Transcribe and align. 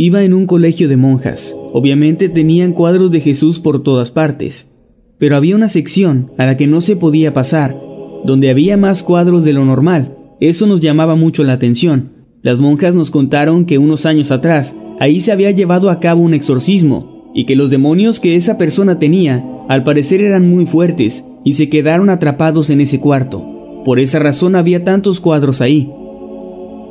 Iba 0.00 0.22
en 0.22 0.32
un 0.32 0.46
colegio 0.46 0.88
de 0.88 0.96
monjas. 0.96 1.56
Obviamente 1.72 2.28
tenían 2.28 2.72
cuadros 2.72 3.10
de 3.10 3.18
Jesús 3.20 3.58
por 3.58 3.82
todas 3.82 4.12
partes. 4.12 4.70
Pero 5.18 5.34
había 5.34 5.56
una 5.56 5.66
sección 5.66 6.30
a 6.38 6.46
la 6.46 6.56
que 6.56 6.68
no 6.68 6.80
se 6.80 6.94
podía 6.94 7.34
pasar, 7.34 7.76
donde 8.24 8.48
había 8.48 8.76
más 8.76 9.02
cuadros 9.02 9.42
de 9.42 9.52
lo 9.52 9.64
normal. 9.64 10.16
Eso 10.38 10.68
nos 10.68 10.80
llamaba 10.80 11.16
mucho 11.16 11.42
la 11.42 11.54
atención. 11.54 12.12
Las 12.42 12.60
monjas 12.60 12.94
nos 12.94 13.10
contaron 13.10 13.64
que 13.64 13.78
unos 13.78 14.06
años 14.06 14.30
atrás, 14.30 14.72
ahí 15.00 15.20
se 15.20 15.32
había 15.32 15.50
llevado 15.50 15.90
a 15.90 15.98
cabo 15.98 16.22
un 16.22 16.32
exorcismo, 16.32 17.32
y 17.34 17.44
que 17.44 17.56
los 17.56 17.68
demonios 17.68 18.20
que 18.20 18.36
esa 18.36 18.56
persona 18.56 19.00
tenía, 19.00 19.44
al 19.68 19.82
parecer 19.82 20.20
eran 20.20 20.48
muy 20.48 20.64
fuertes, 20.64 21.24
y 21.44 21.54
se 21.54 21.68
quedaron 21.68 22.08
atrapados 22.08 22.70
en 22.70 22.80
ese 22.80 23.00
cuarto. 23.00 23.82
Por 23.84 23.98
esa 23.98 24.20
razón 24.20 24.54
había 24.54 24.84
tantos 24.84 25.18
cuadros 25.18 25.60
ahí. 25.60 25.90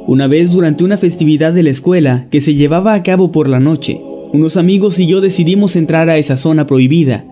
Una 0.07 0.27
vez 0.27 0.53
durante 0.53 0.85
una 0.85 0.97
festividad 0.97 1.51
de 1.51 1.63
la 1.63 1.69
escuela 1.69 2.27
que 2.31 2.39
se 2.39 2.55
llevaba 2.55 2.93
a 2.93 3.03
cabo 3.03 3.29
por 3.33 3.49
la 3.49 3.59
noche, 3.59 3.99
unos 4.31 4.55
amigos 4.55 4.99
y 4.99 5.05
yo 5.05 5.19
decidimos 5.19 5.75
entrar 5.75 6.09
a 6.09 6.17
esa 6.17 6.37
zona 6.37 6.65
prohibida. 6.65 7.25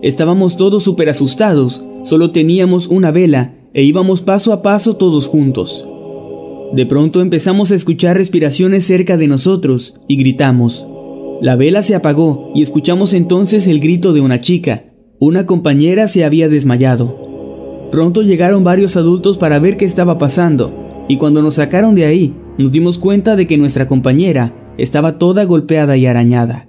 Estábamos 0.00 0.56
todos 0.56 0.82
súper 0.82 1.10
asustados, 1.10 1.84
solo 2.04 2.30
teníamos 2.30 2.88
una 2.88 3.10
vela 3.10 3.52
e 3.74 3.82
íbamos 3.82 4.22
paso 4.22 4.54
a 4.54 4.62
paso 4.62 4.96
todos 4.96 5.28
juntos. 5.28 5.86
De 6.72 6.86
pronto 6.86 7.20
empezamos 7.20 7.70
a 7.70 7.74
escuchar 7.74 8.16
respiraciones 8.16 8.86
cerca 8.86 9.18
de 9.18 9.28
nosotros 9.28 9.96
y 10.08 10.16
gritamos. 10.16 10.86
La 11.42 11.56
vela 11.56 11.82
se 11.82 11.94
apagó 11.94 12.50
y 12.54 12.62
escuchamos 12.62 13.12
entonces 13.12 13.66
el 13.66 13.78
grito 13.78 14.14
de 14.14 14.22
una 14.22 14.40
chica. 14.40 14.84
Una 15.18 15.44
compañera 15.44 16.08
se 16.08 16.24
había 16.24 16.48
desmayado. 16.48 17.90
Pronto 17.90 18.22
llegaron 18.22 18.64
varios 18.64 18.96
adultos 18.96 19.36
para 19.36 19.58
ver 19.58 19.76
qué 19.76 19.84
estaba 19.84 20.16
pasando 20.16 20.81
y 21.08 21.16
cuando 21.18 21.42
nos 21.42 21.54
sacaron 21.54 21.94
de 21.94 22.04
ahí, 22.04 22.34
nos 22.58 22.70
dimos 22.70 22.98
cuenta 22.98 23.36
de 23.36 23.46
que 23.46 23.58
nuestra 23.58 23.86
compañera 23.86 24.54
estaba 24.78 25.18
toda 25.18 25.44
golpeada 25.44 25.96
y 25.96 26.06
arañada. 26.06 26.68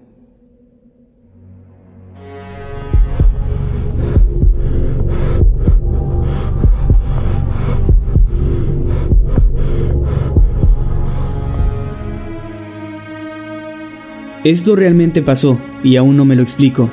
Esto 14.44 14.76
realmente 14.76 15.22
pasó, 15.22 15.58
y 15.86 15.96
aún 15.96 16.18
no 16.18 16.26
me 16.26 16.36
lo 16.36 16.44
explico. 16.44 16.92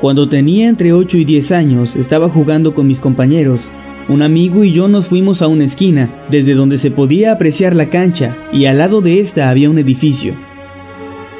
Cuando 0.00 0.30
tenía 0.30 0.68
entre 0.68 0.94
8 0.94 1.18
y 1.18 1.24
10 1.26 1.52
años, 1.52 1.94
estaba 1.94 2.30
jugando 2.30 2.74
con 2.74 2.86
mis 2.86 3.00
compañeros 3.00 3.70
un 4.08 4.22
amigo 4.22 4.62
y 4.62 4.72
yo 4.72 4.88
nos 4.88 5.08
fuimos 5.08 5.42
a 5.42 5.48
una 5.48 5.64
esquina, 5.64 6.24
desde 6.30 6.54
donde 6.54 6.78
se 6.78 6.90
podía 6.90 7.32
apreciar 7.32 7.74
la 7.74 7.90
cancha, 7.90 8.36
y 8.52 8.66
al 8.66 8.78
lado 8.78 9.00
de 9.00 9.20
esta 9.20 9.50
había 9.50 9.68
un 9.68 9.78
edificio. 9.78 10.34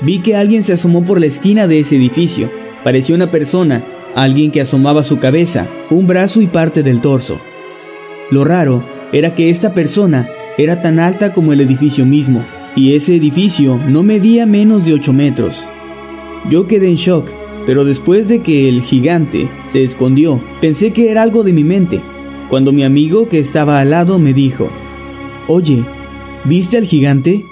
Vi 0.02 0.18
que 0.18 0.36
alguien 0.36 0.62
se 0.62 0.72
asomó 0.72 1.04
por 1.04 1.20
la 1.20 1.26
esquina 1.26 1.66
de 1.66 1.80
ese 1.80 1.96
edificio. 1.96 2.50
Parecía 2.82 3.14
una 3.14 3.30
persona, 3.30 3.84
alguien 4.14 4.50
que 4.50 4.60
asomaba 4.60 5.02
su 5.02 5.18
cabeza, 5.18 5.68
un 5.90 6.06
brazo 6.06 6.42
y 6.42 6.48
parte 6.48 6.82
del 6.82 7.00
torso. 7.00 7.40
Lo 8.30 8.44
raro 8.44 8.84
era 9.12 9.34
que 9.34 9.50
esta 9.50 9.72
persona 9.72 10.28
era 10.58 10.82
tan 10.82 10.98
alta 10.98 11.32
como 11.32 11.52
el 11.52 11.60
edificio 11.60 12.04
mismo, 12.04 12.44
y 12.74 12.94
ese 12.94 13.14
edificio 13.14 13.80
no 13.88 14.02
medía 14.02 14.44
menos 14.44 14.84
de 14.84 14.92
8 14.92 15.12
metros. 15.12 15.68
Yo 16.50 16.66
quedé 16.66 16.88
en 16.88 16.96
shock, 16.96 17.30
pero 17.64 17.84
después 17.84 18.28
de 18.28 18.40
que 18.40 18.68
el 18.68 18.82
gigante 18.82 19.48
se 19.68 19.82
escondió, 19.82 20.42
pensé 20.60 20.92
que 20.92 21.10
era 21.10 21.22
algo 21.22 21.42
de 21.42 21.52
mi 21.52 21.64
mente, 21.64 22.00
cuando 22.48 22.72
mi 22.72 22.84
amigo 22.84 23.28
que 23.28 23.38
estaba 23.38 23.80
al 23.80 23.90
lado 23.90 24.18
me 24.18 24.32
dijo, 24.32 24.68
Oye, 25.48 25.84
¿viste 26.44 26.76
al 26.76 26.84
gigante? 26.84 27.42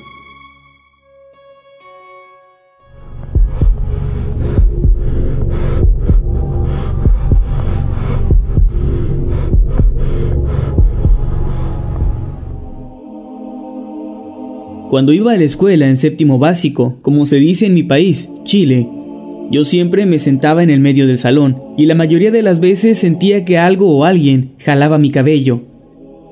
Cuando 14.91 15.13
iba 15.13 15.33
a 15.33 15.37
la 15.37 15.43
escuela 15.43 15.89
en 15.89 15.97
séptimo 15.97 16.39
básico, 16.39 16.99
como 17.03 17.27
se 17.27 17.37
dice 17.37 17.67
en 17.67 17.75
mi 17.75 17.83
país, 17.83 18.29
Chile, 18.45 18.89
yo 19.51 19.65
siempre 19.65 20.07
me 20.07 20.19
sentaba 20.19 20.63
en 20.63 20.71
el 20.71 20.81
medio 20.81 21.07
del 21.07 21.19
salón 21.19 21.63
y 21.77 21.87
la 21.87 21.95
mayoría 21.95 22.31
de 22.31 22.43
las 22.43 22.61
veces 22.61 22.99
sentía 22.99 23.45
que 23.45 23.59
algo 23.59 23.97
o 23.97 24.05
alguien 24.05 24.55
jalaba 24.59 24.99
mi 24.99 25.11
cabello. 25.11 25.63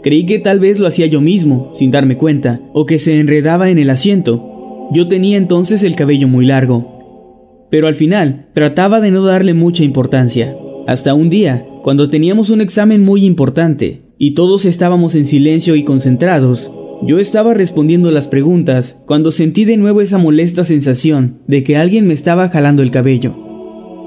Creí 0.02 0.26
que 0.26 0.38
tal 0.38 0.58
vez 0.58 0.78
lo 0.78 0.86
hacía 0.86 1.06
yo 1.06 1.20
mismo, 1.20 1.70
sin 1.74 1.90
darme 1.90 2.16
cuenta, 2.16 2.60
o 2.72 2.86
que 2.86 2.98
se 2.98 3.20
enredaba 3.20 3.70
en 3.70 3.78
el 3.78 3.90
asiento. 3.90 4.88
Yo 4.92 5.06
tenía 5.06 5.36
entonces 5.36 5.84
el 5.84 5.94
cabello 5.94 6.26
muy 6.26 6.46
largo. 6.46 7.68
Pero 7.70 7.86
al 7.86 7.94
final 7.94 8.48
trataba 8.54 9.00
de 9.00 9.10
no 9.10 9.24
darle 9.24 9.54
mucha 9.54 9.84
importancia. 9.84 10.56
Hasta 10.86 11.14
un 11.14 11.30
día, 11.30 11.66
cuando 11.82 12.10
teníamos 12.10 12.50
un 12.50 12.60
examen 12.60 13.04
muy 13.04 13.24
importante 13.24 14.02
y 14.18 14.32
todos 14.32 14.64
estábamos 14.64 15.14
en 15.14 15.24
silencio 15.24 15.76
y 15.76 15.84
concentrados, 15.84 16.72
yo 17.04 17.18
estaba 17.18 17.52
respondiendo 17.52 18.12
las 18.12 18.28
preguntas 18.28 19.00
cuando 19.06 19.32
sentí 19.32 19.64
de 19.64 19.76
nuevo 19.76 20.00
esa 20.00 20.18
molesta 20.18 20.64
sensación 20.64 21.38
de 21.48 21.64
que 21.64 21.76
alguien 21.76 22.06
me 22.06 22.14
estaba 22.14 22.48
jalando 22.48 22.82
el 22.82 22.92
cabello. 22.92 23.34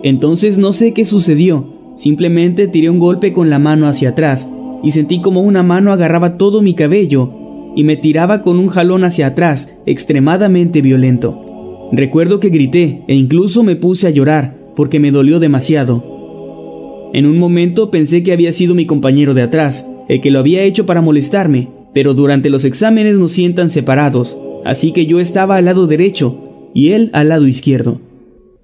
Entonces 0.04 0.58
no 0.58 0.72
sé 0.72 0.94
qué 0.94 1.06
sucedió, 1.06 1.94
simplemente 1.98 2.68
tiré 2.68 2.90
un 2.90 3.00
golpe 3.00 3.34
con 3.34 3.50
la 3.50 3.60
mano 3.60 3.88
hacia 3.88 4.10
atrás 4.10 4.48
y 4.82 4.92
sentí 4.92 5.20
como 5.20 5.42
una 5.42 5.62
mano 5.62 5.92
agarraba 5.92 6.38
todo 6.38 6.62
mi 6.62 6.74
cabello 6.74 7.34
y 7.76 7.84
me 7.84 7.98
tiraba 7.98 8.42
con 8.42 8.60
un 8.60 8.70
jalón 8.70 9.04
hacia 9.04 9.28
atrás 9.28 9.68
extremadamente 9.86 10.82
violento. 10.82 11.90
Recuerdo 11.92 12.40
que 12.40 12.50
grité 12.50 13.04
e 13.08 13.16
incluso 13.16 13.64
me 13.64 13.76
puse 13.76 14.08
a 14.08 14.12
llorar 14.12 14.58
porque 14.76 15.02
me 15.02 15.12
dolió 15.12 15.40
demasiado. 15.40 17.10
En 17.14 17.26
un 17.26 17.40
momento 17.40 17.92
pensé 17.92 18.24
que 18.24 18.32
había 18.32 18.54
sido 18.54 18.74
mi 18.74 18.86
compañero 18.86 19.34
de 19.34 19.42
atrás, 19.42 19.86
el 20.08 20.22
que 20.22 20.32
lo 20.32 20.40
había 20.40 20.64
hecho 20.64 20.86
para 20.86 21.02
molestarme, 21.02 21.70
pero 21.96 22.14
durante 22.14 22.50
los 22.50 22.66
exámenes 22.66 23.18
nos 23.18 23.32
sientan 23.32 23.70
separados, 23.70 24.38
así 24.66 24.92
que 24.92 25.06
yo 25.06 25.22
estaba 25.22 25.56
al 25.56 25.64
lado 25.64 25.88
derecho 25.88 26.70
y 26.74 26.90
él 26.90 27.10
al 27.14 27.30
lado 27.30 27.48
izquierdo. 27.48 28.02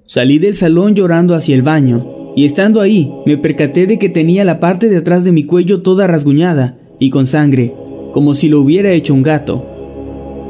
Salí 0.05 0.37
del 0.37 0.53
salón 0.53 0.95
llorando 0.95 1.33
hacia 1.33 1.55
el 1.55 1.61
baño, 1.61 2.33
y 2.35 2.43
estando 2.43 2.81
ahí 2.81 3.09
me 3.25 3.37
percaté 3.37 3.87
de 3.87 3.97
que 3.97 4.09
tenía 4.09 4.43
la 4.43 4.59
parte 4.59 4.89
de 4.89 4.97
atrás 4.97 5.23
de 5.23 5.31
mi 5.31 5.45
cuello 5.45 5.81
toda 5.81 6.07
rasguñada 6.07 6.77
y 6.99 7.09
con 7.09 7.25
sangre, 7.25 7.73
como 8.11 8.33
si 8.33 8.49
lo 8.49 8.59
hubiera 8.59 8.91
hecho 8.91 9.13
un 9.13 9.23
gato. 9.23 9.65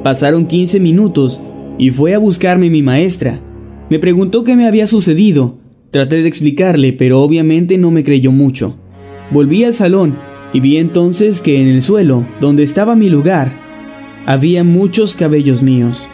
Pasaron 0.04 0.48
15 0.48 0.80
minutos 0.80 1.40
y 1.78 1.92
fue 1.92 2.16
a 2.16 2.20
buscarme 2.20 2.72
mi 2.72 2.82
maestra, 2.82 3.40
Me 3.92 4.00
preguntó 4.00 4.44
qué 4.44 4.56
me 4.56 4.66
había 4.66 4.88
sucedido. 4.88 5.60
Traté 5.92 6.24
de 6.24 6.28
explicarle, 6.28 6.94
pero 6.94 7.22
obviamente 7.22 7.78
no 7.78 7.92
me 7.92 8.04
creyó 8.04 8.32
mucho. 8.32 8.78
Volví 9.32 9.66
al 9.66 9.74
salón 9.74 10.31
y 10.54 10.60
vi 10.60 10.78
entonces 10.78 11.42
que 11.42 11.62
en 11.62 11.68
el 11.68 11.82
suelo, 11.82 12.28
donde 12.40 12.64
estaba 12.64 12.96
mi 12.96 13.10
lugar, 13.10 13.58
había 14.26 14.64
muchos 14.64 15.16
cabellos 15.16 15.64
míos. 15.64 16.10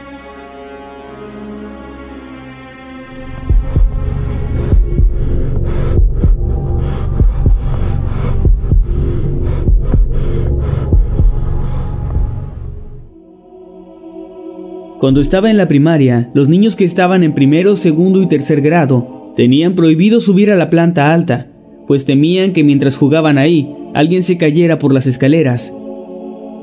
Cuando 15.00 15.22
estaba 15.22 15.52
en 15.52 15.58
la 15.58 15.68
primaria, 15.68 16.32
los 16.34 16.50
niños 16.50 16.76
que 16.76 16.84
estaban 16.84 17.24
en 17.24 17.34
primero, 17.34 17.76
segundo 17.76 18.22
y 18.22 18.28
tercer 18.28 18.62
grado 18.62 19.32
tenían 19.38 19.76
prohibido 19.76 20.20
subir 20.20 20.52
a 20.52 20.56
la 20.56 20.72
planta 20.72 21.14
alta, 21.14 21.52
pues 21.88 22.04
temían 22.04 22.52
que 22.52 22.64
mientras 22.64 22.98
jugaban 22.98 23.38
ahí, 23.38 23.77
alguien 23.94 24.24
se 24.24 24.38
cayera 24.38 24.80
por 24.80 24.94
las 24.94 25.08
escaleras. 25.08 25.72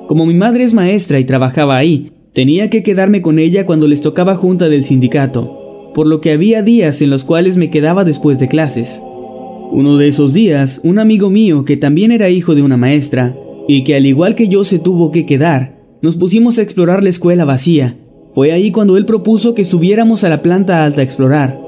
Como 0.08 0.26
mi 0.26 0.34
madre 0.34 0.64
es 0.64 0.74
maestra 0.74 1.18
y 1.18 1.24
trabajaba 1.24 1.76
ahí, 1.76 2.12
tenía 2.32 2.68
que 2.70 2.82
quedarme 2.82 3.22
con 3.22 3.38
ella 3.38 3.66
cuando 3.66 3.88
les 3.88 4.00
tocaba 4.00 4.36
junta 4.36 4.68
del 4.68 4.84
sindicato, 4.84 5.92
por 5.94 6.06
lo 6.06 6.20
que 6.20 6.32
había 6.32 6.62
días 6.62 7.00
en 7.00 7.10
los 7.10 7.24
cuales 7.24 7.56
me 7.56 7.70
quedaba 7.70 8.04
después 8.04 8.38
de 8.38 8.48
clases. 8.48 9.02
Uno 9.72 9.96
de 9.96 10.08
esos 10.08 10.34
días, 10.34 10.80
un 10.84 10.98
amigo 10.98 11.30
mío 11.30 11.64
que 11.64 11.76
también 11.76 12.12
era 12.12 12.28
hijo 12.28 12.54
de 12.54 12.62
una 12.62 12.76
maestra, 12.76 13.36
y 13.66 13.84
que 13.84 13.94
al 13.94 14.04
igual 14.04 14.34
que 14.34 14.48
yo 14.48 14.64
se 14.64 14.78
tuvo 14.78 15.10
que 15.10 15.24
quedar, 15.24 15.80
nos 16.02 16.16
pusimos 16.16 16.58
a 16.58 16.62
explorar 16.62 17.02
la 17.02 17.10
escuela 17.10 17.44
vacía, 17.44 17.98
fue 18.34 18.52
ahí 18.52 18.72
cuando 18.72 18.96
él 18.96 19.06
propuso 19.06 19.54
que 19.54 19.64
subiéramos 19.64 20.24
a 20.24 20.28
la 20.28 20.42
planta 20.42 20.84
alta 20.84 21.00
a 21.00 21.04
explorar. 21.04 21.60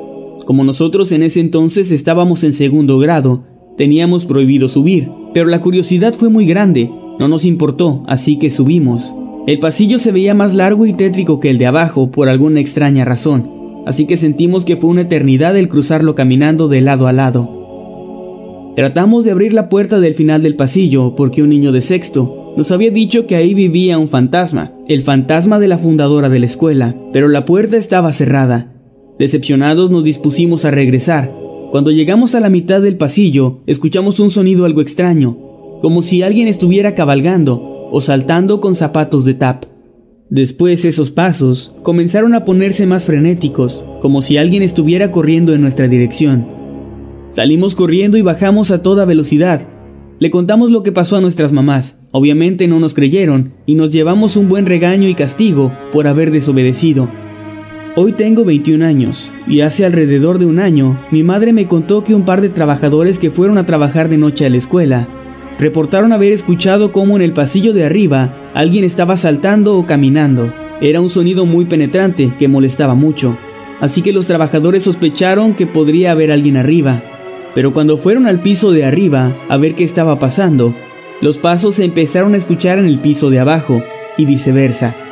Como 0.44 0.64
nosotros 0.64 1.12
en 1.12 1.22
ese 1.22 1.40
entonces 1.40 1.90
estábamos 1.90 2.44
en 2.44 2.52
segundo 2.52 2.98
grado, 2.98 3.44
teníamos 3.76 4.26
prohibido 4.26 4.68
subir, 4.68 5.08
pero 5.36 5.50
la 5.50 5.60
curiosidad 5.60 6.14
fue 6.14 6.30
muy 6.30 6.46
grande, 6.46 6.90
no 7.18 7.28
nos 7.28 7.44
importó, 7.44 8.02
así 8.06 8.38
que 8.38 8.48
subimos. 8.48 9.14
El 9.46 9.58
pasillo 9.58 9.98
se 9.98 10.10
veía 10.10 10.32
más 10.32 10.54
largo 10.54 10.86
y 10.86 10.94
tétrico 10.94 11.40
que 11.40 11.50
el 11.50 11.58
de 11.58 11.66
abajo 11.66 12.10
por 12.10 12.30
alguna 12.30 12.60
extraña 12.60 13.04
razón, 13.04 13.82
así 13.84 14.06
que 14.06 14.16
sentimos 14.16 14.64
que 14.64 14.78
fue 14.78 14.88
una 14.88 15.02
eternidad 15.02 15.54
el 15.58 15.68
cruzarlo 15.68 16.14
caminando 16.14 16.68
de 16.68 16.80
lado 16.80 17.06
a 17.06 17.12
lado. 17.12 18.72
Tratamos 18.76 19.24
de 19.24 19.32
abrir 19.32 19.52
la 19.52 19.68
puerta 19.68 20.00
del 20.00 20.14
final 20.14 20.42
del 20.42 20.56
pasillo 20.56 21.14
porque 21.14 21.42
un 21.42 21.50
niño 21.50 21.70
de 21.70 21.82
sexto, 21.82 22.54
nos 22.56 22.70
había 22.70 22.90
dicho 22.90 23.26
que 23.26 23.36
ahí 23.36 23.52
vivía 23.52 23.98
un 23.98 24.08
fantasma, 24.08 24.72
el 24.88 25.02
fantasma 25.02 25.60
de 25.60 25.68
la 25.68 25.76
fundadora 25.76 26.30
de 26.30 26.38
la 26.38 26.46
escuela, 26.46 26.96
pero 27.12 27.28
la 27.28 27.44
puerta 27.44 27.76
estaba 27.76 28.10
cerrada. 28.12 28.72
Decepcionados 29.18 29.90
nos 29.90 30.02
dispusimos 30.02 30.64
a 30.64 30.70
regresar. 30.70 31.45
Cuando 31.70 31.90
llegamos 31.90 32.34
a 32.34 32.40
la 32.40 32.48
mitad 32.48 32.80
del 32.80 32.96
pasillo, 32.96 33.60
escuchamos 33.66 34.20
un 34.20 34.30
sonido 34.30 34.64
algo 34.64 34.80
extraño, 34.80 35.36
como 35.80 36.02
si 36.02 36.22
alguien 36.22 36.48
estuviera 36.48 36.94
cabalgando 36.94 37.88
o 37.90 38.00
saltando 38.00 38.60
con 38.60 38.74
zapatos 38.74 39.24
de 39.24 39.34
tap. 39.34 39.64
Después 40.30 40.84
esos 40.84 41.10
pasos 41.10 41.72
comenzaron 41.82 42.34
a 42.34 42.44
ponerse 42.44 42.86
más 42.86 43.04
frenéticos, 43.04 43.84
como 44.00 44.22
si 44.22 44.36
alguien 44.36 44.62
estuviera 44.62 45.10
corriendo 45.10 45.54
en 45.54 45.60
nuestra 45.60 45.88
dirección. 45.88 46.46
Salimos 47.30 47.74
corriendo 47.74 48.16
y 48.16 48.22
bajamos 48.22 48.70
a 48.70 48.82
toda 48.82 49.04
velocidad. 49.04 49.68
Le 50.18 50.30
contamos 50.30 50.70
lo 50.70 50.82
que 50.82 50.92
pasó 50.92 51.16
a 51.16 51.20
nuestras 51.20 51.52
mamás, 51.52 51.96
Obviamente 52.18 52.66
no 52.66 52.80
nos 52.80 52.94
creyeron 52.94 53.52
y 53.66 53.74
nos 53.74 53.90
llevamos 53.90 54.36
un 54.36 54.48
buen 54.48 54.64
regaño 54.64 55.06
y 55.06 55.14
castigo 55.14 55.70
por 55.92 56.06
haber 56.06 56.30
desobedecido. 56.30 57.10
Hoy 57.98 58.12
tengo 58.12 58.44
21 58.44 58.84
años 58.84 59.32
y 59.48 59.62
hace 59.62 59.86
alrededor 59.86 60.38
de 60.38 60.44
un 60.44 60.58
año 60.58 61.00
mi 61.10 61.22
madre 61.22 61.54
me 61.54 61.66
contó 61.66 62.04
que 62.04 62.14
un 62.14 62.26
par 62.26 62.42
de 62.42 62.50
trabajadores 62.50 63.18
que 63.18 63.30
fueron 63.30 63.56
a 63.56 63.64
trabajar 63.64 64.10
de 64.10 64.18
noche 64.18 64.44
a 64.44 64.50
la 64.50 64.58
escuela 64.58 65.08
reportaron 65.58 66.12
haber 66.12 66.34
escuchado 66.34 66.92
cómo 66.92 67.16
en 67.16 67.22
el 67.22 67.32
pasillo 67.32 67.72
de 67.72 67.86
arriba 67.86 68.50
alguien 68.52 68.84
estaba 68.84 69.16
saltando 69.16 69.78
o 69.78 69.86
caminando. 69.86 70.52
Era 70.82 71.00
un 71.00 71.08
sonido 71.08 71.46
muy 71.46 71.64
penetrante 71.64 72.34
que 72.38 72.48
molestaba 72.48 72.94
mucho, 72.94 73.38
así 73.80 74.02
que 74.02 74.12
los 74.12 74.26
trabajadores 74.26 74.82
sospecharon 74.82 75.54
que 75.54 75.66
podría 75.66 76.12
haber 76.12 76.32
alguien 76.32 76.58
arriba. 76.58 77.02
Pero 77.54 77.72
cuando 77.72 77.96
fueron 77.96 78.26
al 78.26 78.42
piso 78.42 78.72
de 78.72 78.84
arriba 78.84 79.38
a 79.48 79.56
ver 79.56 79.74
qué 79.74 79.84
estaba 79.84 80.18
pasando, 80.18 80.76
los 81.22 81.38
pasos 81.38 81.76
se 81.76 81.86
empezaron 81.86 82.34
a 82.34 82.36
escuchar 82.36 82.78
en 82.78 82.84
el 82.84 82.98
piso 82.98 83.30
de 83.30 83.38
abajo 83.38 83.82
y 84.18 84.26
viceversa. 84.26 85.05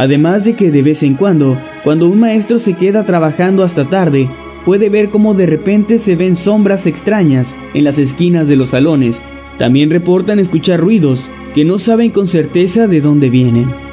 Además 0.00 0.46
de 0.46 0.56
que 0.56 0.70
de 0.70 0.80
vez 0.80 1.02
en 1.02 1.12
cuando, 1.12 1.60
cuando 1.84 2.08
un 2.08 2.20
maestro 2.20 2.58
se 2.58 2.72
queda 2.72 3.04
trabajando 3.04 3.62
hasta 3.62 3.90
tarde, 3.90 4.30
puede 4.64 4.88
ver 4.88 5.10
cómo 5.10 5.34
de 5.34 5.44
repente 5.44 5.98
se 5.98 6.16
ven 6.16 6.36
sombras 6.36 6.86
extrañas 6.86 7.54
en 7.74 7.84
las 7.84 7.98
esquinas 7.98 8.48
de 8.48 8.56
los 8.56 8.70
salones. 8.70 9.20
También 9.58 9.90
reportan 9.90 10.38
escuchar 10.38 10.80
ruidos 10.80 11.30
que 11.54 11.66
no 11.66 11.76
saben 11.76 12.12
con 12.12 12.28
certeza 12.28 12.86
de 12.86 13.02
dónde 13.02 13.28
vienen. 13.28 13.89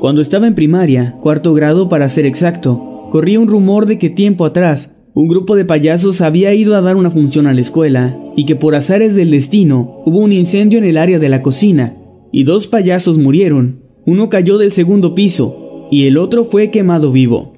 Cuando 0.00 0.22
estaba 0.22 0.46
en 0.46 0.54
primaria, 0.54 1.18
cuarto 1.20 1.52
grado 1.52 1.90
para 1.90 2.08
ser 2.08 2.24
exacto, 2.24 3.08
corría 3.10 3.38
un 3.38 3.48
rumor 3.48 3.84
de 3.84 3.98
que 3.98 4.08
tiempo 4.08 4.46
atrás, 4.46 4.92
un 5.12 5.28
grupo 5.28 5.56
de 5.56 5.66
payasos 5.66 6.22
había 6.22 6.54
ido 6.54 6.74
a 6.74 6.80
dar 6.80 6.96
una 6.96 7.10
función 7.10 7.46
a 7.46 7.52
la 7.52 7.60
escuela 7.60 8.18
y 8.34 8.46
que 8.46 8.56
por 8.56 8.74
azares 8.74 9.14
del 9.14 9.30
destino 9.30 10.00
hubo 10.06 10.20
un 10.20 10.32
incendio 10.32 10.78
en 10.78 10.84
el 10.84 10.96
área 10.96 11.18
de 11.18 11.28
la 11.28 11.42
cocina 11.42 11.98
y 12.32 12.44
dos 12.44 12.66
payasos 12.66 13.18
murieron. 13.18 13.82
Uno 14.06 14.30
cayó 14.30 14.56
del 14.56 14.72
segundo 14.72 15.14
piso 15.14 15.86
y 15.90 16.06
el 16.06 16.16
otro 16.16 16.46
fue 16.46 16.70
quemado 16.70 17.12
vivo. 17.12 17.52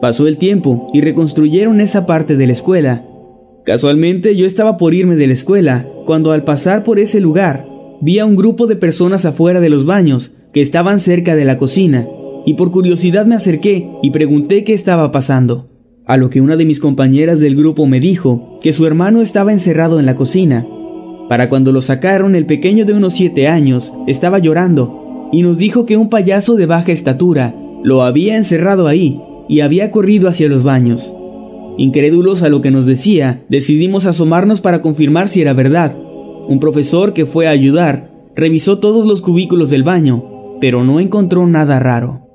Pasó 0.00 0.26
el 0.26 0.36
tiempo 0.36 0.90
y 0.92 1.00
reconstruyeron 1.00 1.80
esa 1.80 2.06
parte 2.06 2.36
de 2.36 2.48
la 2.48 2.54
escuela. 2.54 3.06
Casualmente 3.64 4.34
yo 4.34 4.46
estaba 4.46 4.76
por 4.76 4.94
irme 4.94 5.14
de 5.14 5.28
la 5.28 5.34
escuela 5.34 5.86
cuando 6.06 6.32
al 6.32 6.42
pasar 6.42 6.82
por 6.82 6.98
ese 6.98 7.20
lugar 7.20 7.68
vi 8.00 8.18
a 8.18 8.26
un 8.26 8.34
grupo 8.34 8.66
de 8.66 8.74
personas 8.74 9.24
afuera 9.26 9.60
de 9.60 9.68
los 9.68 9.86
baños 9.86 10.32
que 10.52 10.60
estaban 10.60 10.98
cerca 10.98 11.36
de 11.36 11.44
la 11.44 11.58
cocina, 11.58 12.08
y 12.44 12.54
por 12.54 12.70
curiosidad 12.70 13.26
me 13.26 13.34
acerqué 13.34 13.88
y 14.02 14.10
pregunté 14.10 14.64
qué 14.64 14.74
estaba 14.74 15.12
pasando. 15.12 15.68
A 16.06 16.16
lo 16.16 16.30
que 16.30 16.40
una 16.40 16.56
de 16.56 16.64
mis 16.64 16.80
compañeras 16.80 17.38
del 17.40 17.54
grupo 17.54 17.86
me 17.86 18.00
dijo 18.00 18.58
que 18.60 18.72
su 18.72 18.86
hermano 18.86 19.20
estaba 19.20 19.52
encerrado 19.52 20.00
en 20.00 20.06
la 20.06 20.16
cocina. 20.16 20.66
Para 21.28 21.48
cuando 21.48 21.70
lo 21.70 21.82
sacaron, 21.82 22.34
el 22.34 22.46
pequeño 22.46 22.84
de 22.84 22.94
unos 22.94 23.12
siete 23.12 23.46
años 23.46 23.92
estaba 24.08 24.38
llorando 24.38 25.28
y 25.32 25.42
nos 25.42 25.58
dijo 25.58 25.86
que 25.86 25.96
un 25.96 26.08
payaso 26.08 26.56
de 26.56 26.66
baja 26.66 26.90
estatura 26.90 27.54
lo 27.84 28.02
había 28.02 28.36
encerrado 28.36 28.88
ahí 28.88 29.20
y 29.48 29.60
había 29.60 29.92
corrido 29.92 30.28
hacia 30.28 30.48
los 30.48 30.64
baños. 30.64 31.14
Incrédulos 31.78 32.42
a 32.42 32.48
lo 32.48 32.60
que 32.60 32.72
nos 32.72 32.86
decía, 32.86 33.44
decidimos 33.48 34.06
asomarnos 34.06 34.60
para 34.60 34.82
confirmar 34.82 35.28
si 35.28 35.40
era 35.40 35.52
verdad. 35.52 35.96
Un 36.48 36.58
profesor 36.58 37.12
que 37.12 37.26
fue 37.26 37.46
a 37.46 37.50
ayudar 37.50 38.10
revisó 38.34 38.80
todos 38.80 39.06
los 39.06 39.22
cubículos 39.22 39.70
del 39.70 39.84
baño 39.84 40.29
pero 40.60 40.84
no 40.84 41.00
encontró 41.00 41.46
nada 41.46 41.78
raro. 41.78 42.30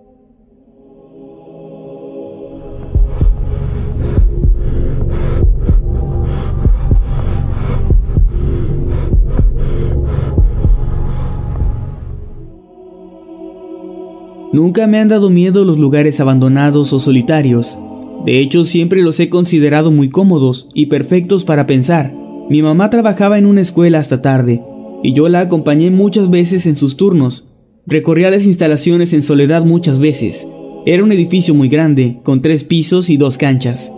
Nunca 14.55 14.87
me 14.87 14.99
han 14.99 15.09
dado 15.09 15.29
miedo 15.29 15.65
los 15.65 15.77
lugares 15.77 16.21
abandonados 16.21 16.93
o 16.93 16.99
solitarios. 16.99 17.77
De 18.25 18.39
hecho, 18.39 18.63
siempre 18.63 19.01
los 19.03 19.19
he 19.19 19.29
considerado 19.29 19.91
muy 19.91 20.07
cómodos 20.07 20.69
y 20.73 20.85
perfectos 20.85 21.43
para 21.43 21.67
pensar. 21.67 22.13
Mi 22.49 22.61
mamá 22.61 22.89
trabajaba 22.89 23.37
en 23.37 23.47
una 23.47 23.59
escuela 23.59 23.99
hasta 23.99 24.21
tarde, 24.21 24.63
y 25.03 25.11
yo 25.11 25.27
la 25.27 25.41
acompañé 25.41 25.91
muchas 25.91 26.29
veces 26.29 26.65
en 26.67 26.77
sus 26.77 26.95
turnos, 26.95 27.44
Recorría 27.87 28.31
las 28.31 28.47
instalaciones 28.47 29.13
en 29.13 29.21
soledad 29.21 29.63
muchas 29.63 29.99
veces. 29.99 30.47
Era 30.87 31.03
un 31.03 31.11
edificio 31.11 31.53
muy 31.53 31.67
grande, 31.67 32.19
con 32.23 32.41
tres 32.41 32.63
pisos 32.63 33.11
y 33.11 33.17
dos 33.17 33.37
canchas. 33.37 33.91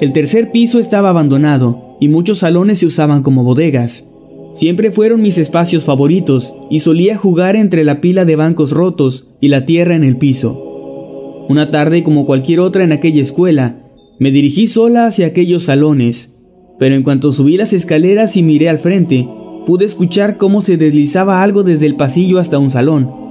El 0.00 0.14
tercer 0.14 0.52
piso 0.52 0.78
estaba 0.78 1.10
abandonado 1.10 1.98
y 2.00 2.08
muchos 2.08 2.38
salones 2.38 2.78
se 2.78 2.86
usaban 2.86 3.22
como 3.22 3.44
bodegas. 3.44 4.06
Siempre 4.54 4.90
fueron 4.90 5.20
mis 5.20 5.36
espacios 5.36 5.84
favoritos 5.84 6.54
y 6.70 6.80
solía 6.80 7.18
jugar 7.18 7.56
entre 7.56 7.84
la 7.84 8.00
pila 8.00 8.24
de 8.24 8.36
bancos 8.36 8.70
rotos 8.70 9.28
y 9.42 9.48
la 9.48 9.66
tierra 9.66 9.94
en 9.96 10.04
el 10.04 10.16
piso. 10.16 11.44
Una 11.50 11.70
tarde, 11.70 12.02
como 12.02 12.24
cualquier 12.24 12.60
otra 12.60 12.84
en 12.84 12.92
aquella 12.92 13.20
escuela, 13.20 13.86
me 14.18 14.30
dirigí 14.30 14.66
sola 14.66 15.06
hacia 15.06 15.26
aquellos 15.26 15.64
salones, 15.64 16.32
pero 16.78 16.94
en 16.94 17.02
cuanto 17.02 17.34
subí 17.34 17.58
las 17.58 17.74
escaleras 17.74 18.34
y 18.38 18.42
miré 18.42 18.70
al 18.70 18.78
frente, 18.78 19.28
pude 19.66 19.84
escuchar 19.84 20.38
cómo 20.38 20.62
se 20.62 20.78
deslizaba 20.78 21.42
algo 21.42 21.64
desde 21.64 21.84
el 21.84 21.96
pasillo 21.96 22.38
hasta 22.38 22.58
un 22.58 22.70
salón. 22.70 23.25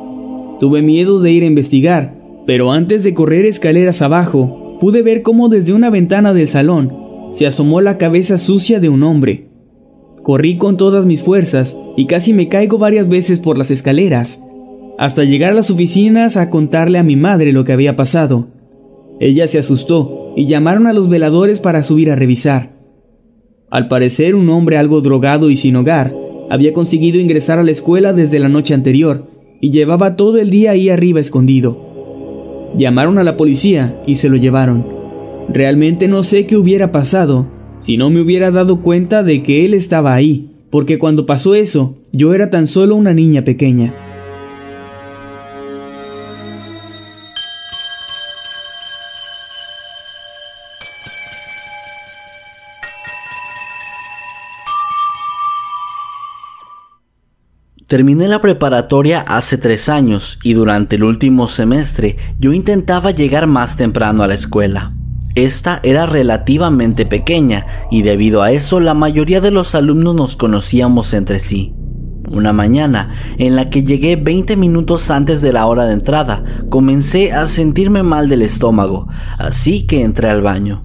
Tuve 0.59 0.81
miedo 0.81 1.19
de 1.19 1.31
ir 1.31 1.43
a 1.43 1.47
investigar, 1.47 2.15
pero 2.45 2.71
antes 2.71 3.03
de 3.03 3.13
correr 3.13 3.45
escaleras 3.45 4.01
abajo, 4.01 4.77
pude 4.79 5.01
ver 5.01 5.21
cómo 5.21 5.49
desde 5.49 5.73
una 5.73 5.89
ventana 5.89 6.33
del 6.33 6.47
salón 6.47 7.05
se 7.31 7.45
asomó 7.45 7.81
la 7.81 7.97
cabeza 7.97 8.37
sucia 8.37 8.79
de 8.79 8.87
un 8.87 9.03
hombre. 9.03 9.49
Corrí 10.23 10.57
con 10.57 10.77
todas 10.77 11.05
mis 11.05 11.21
fuerzas 11.21 11.77
y 11.97 12.07
casi 12.07 12.33
me 12.33 12.47
caigo 12.47 12.77
varias 12.77 13.09
veces 13.09 13.39
por 13.39 13.57
las 13.57 13.71
escaleras, 13.71 14.39
hasta 14.97 15.25
llegar 15.25 15.51
a 15.51 15.55
las 15.55 15.69
oficinas 15.69 16.37
a 16.37 16.49
contarle 16.49 16.97
a 16.97 17.03
mi 17.03 17.17
madre 17.17 17.51
lo 17.51 17.65
que 17.65 17.73
había 17.73 17.95
pasado. 17.95 18.47
Ella 19.19 19.47
se 19.47 19.59
asustó 19.59 20.31
y 20.37 20.45
llamaron 20.45 20.87
a 20.87 20.93
los 20.93 21.09
veladores 21.09 21.59
para 21.59 21.83
subir 21.83 22.11
a 22.11 22.15
revisar. 22.15 22.75
Al 23.69 23.87
parecer 23.89 24.35
un 24.35 24.49
hombre 24.49 24.77
algo 24.77 25.01
drogado 25.01 25.49
y 25.49 25.57
sin 25.57 25.75
hogar 25.75 26.15
había 26.49 26.73
conseguido 26.73 27.19
ingresar 27.19 27.59
a 27.59 27.63
la 27.63 27.71
escuela 27.71 28.13
desde 28.13 28.39
la 28.39 28.49
noche 28.49 28.73
anterior 28.73 29.34
y 29.65 29.71
llevaba 29.71 30.15
todo 30.15 30.37
el 30.37 30.51
día 30.51 30.69
ahí 30.69 30.89
arriba 30.89 31.19
escondido. 31.19 32.69
Llamaron 32.77 33.17
a 33.17 33.23
la 33.23 33.35
policía 33.35 33.99
y 34.05 34.17
se 34.17 34.29
lo 34.29 34.37
llevaron. 34.37 34.85
Realmente 35.49 36.07
no 36.07 36.21
sé 36.21 36.45
qué 36.45 36.55
hubiera 36.55 36.91
pasado 36.91 37.47
si 37.79 37.97
no 37.97 38.11
me 38.11 38.21
hubiera 38.21 38.51
dado 38.51 38.83
cuenta 38.83 39.23
de 39.23 39.41
que 39.41 39.65
él 39.65 39.73
estaba 39.73 40.13
ahí, 40.13 40.51
porque 40.69 40.99
cuando 40.99 41.25
pasó 41.25 41.55
eso 41.55 41.95
yo 42.11 42.35
era 42.35 42.51
tan 42.51 42.67
solo 42.67 42.95
una 42.95 43.11
niña 43.11 43.43
pequeña. 43.43 43.95
Terminé 57.87 58.27
la 58.27 58.41
preparatoria 58.41 59.21
hace 59.21 59.59
tres 59.59 59.89
años 59.89 60.39
y 60.41 60.53
durante 60.53 60.95
el 60.95 61.03
último 61.03 61.47
semestre 61.47 62.17
yo 62.39 62.51
intentaba 62.51 63.11
llegar 63.11 63.45
más 63.45 63.77
temprano 63.77 64.23
a 64.23 64.27
la 64.27 64.33
escuela. 64.33 64.95
Esta 65.35 65.81
era 65.83 66.07
relativamente 66.07 67.05
pequeña 67.05 67.67
y 67.91 68.01
debido 68.01 68.41
a 68.41 68.51
eso 68.51 68.79
la 68.79 68.95
mayoría 68.95 69.39
de 69.39 69.51
los 69.51 69.75
alumnos 69.75 70.15
nos 70.15 70.35
conocíamos 70.35 71.13
entre 71.13 71.37
sí. 71.37 71.75
Una 72.27 72.53
mañana, 72.53 73.11
en 73.37 73.55
la 73.55 73.69
que 73.69 73.83
llegué 73.83 74.15
20 74.15 74.55
minutos 74.55 75.11
antes 75.11 75.43
de 75.43 75.53
la 75.53 75.67
hora 75.67 75.85
de 75.85 75.93
entrada, 75.93 76.43
comencé 76.69 77.33
a 77.33 77.45
sentirme 77.45 78.01
mal 78.01 78.29
del 78.29 78.41
estómago, 78.41 79.07
así 79.37 79.85
que 79.85 80.01
entré 80.01 80.29
al 80.29 80.41
baño. 80.41 80.84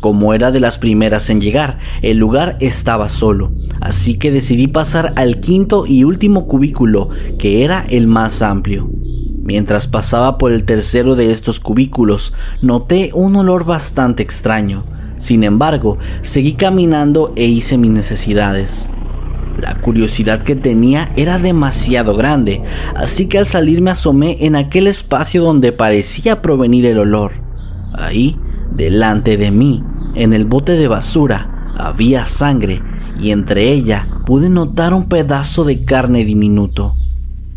Como 0.00 0.32
era 0.32 0.50
de 0.50 0.60
las 0.60 0.78
primeras 0.78 1.28
en 1.28 1.40
llegar, 1.40 1.78
el 2.00 2.16
lugar 2.16 2.56
estaba 2.60 3.08
solo, 3.08 3.52
así 3.80 4.14
que 4.16 4.30
decidí 4.30 4.66
pasar 4.66 5.12
al 5.16 5.40
quinto 5.40 5.86
y 5.86 6.04
último 6.04 6.46
cubículo, 6.46 7.10
que 7.38 7.64
era 7.64 7.84
el 7.88 8.06
más 8.06 8.40
amplio. 8.40 8.90
Mientras 9.42 9.86
pasaba 9.86 10.38
por 10.38 10.52
el 10.52 10.64
tercero 10.64 11.16
de 11.16 11.32
estos 11.32 11.60
cubículos, 11.60 12.32
noté 12.62 13.10
un 13.12 13.36
olor 13.36 13.64
bastante 13.64 14.22
extraño. 14.22 14.84
Sin 15.18 15.44
embargo, 15.44 15.98
seguí 16.22 16.54
caminando 16.54 17.32
e 17.36 17.44
hice 17.44 17.76
mis 17.76 17.90
necesidades. 17.90 18.86
La 19.60 19.80
curiosidad 19.80 20.42
que 20.42 20.56
tenía 20.56 21.12
era 21.16 21.38
demasiado 21.38 22.16
grande, 22.16 22.62
así 22.94 23.26
que 23.26 23.38
al 23.38 23.46
salir 23.46 23.82
me 23.82 23.90
asomé 23.90 24.38
en 24.40 24.56
aquel 24.56 24.86
espacio 24.86 25.42
donde 25.42 25.72
parecía 25.72 26.40
provenir 26.40 26.86
el 26.86 26.98
olor. 26.98 27.32
Ahí, 27.92 28.38
delante 28.72 29.36
de 29.36 29.50
mí, 29.50 29.82
en 30.14 30.32
el 30.32 30.44
bote 30.44 30.72
de 30.72 30.88
basura, 30.88 31.72
había 31.76 32.26
sangre 32.26 32.82
y 33.20 33.30
entre 33.30 33.72
ella 33.72 34.08
pude 34.26 34.48
notar 34.48 34.94
un 34.94 35.08
pedazo 35.08 35.64
de 35.64 35.84
carne 35.84 36.24
diminuto. 36.24 36.94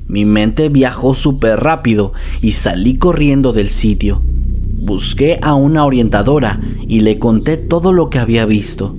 Mi 0.08 0.26
mente 0.26 0.70
viajó 0.70 1.16
súper 1.16 1.60
rápido 1.60 2.14
y 2.42 2.52
salí 2.52 2.98
corriendo 2.98 3.54
del 3.54 3.70
sitio. 3.70 4.22
Busqué 4.24 5.40
a 5.42 5.54
una 5.54 5.86
orientadora 5.86 6.60
y 6.88 7.00
le 7.00 7.20
conté 7.20 7.58
todo 7.58 7.94
lo 7.94 8.10
que 8.10 8.20
había 8.20 8.46
visto. 8.46 8.96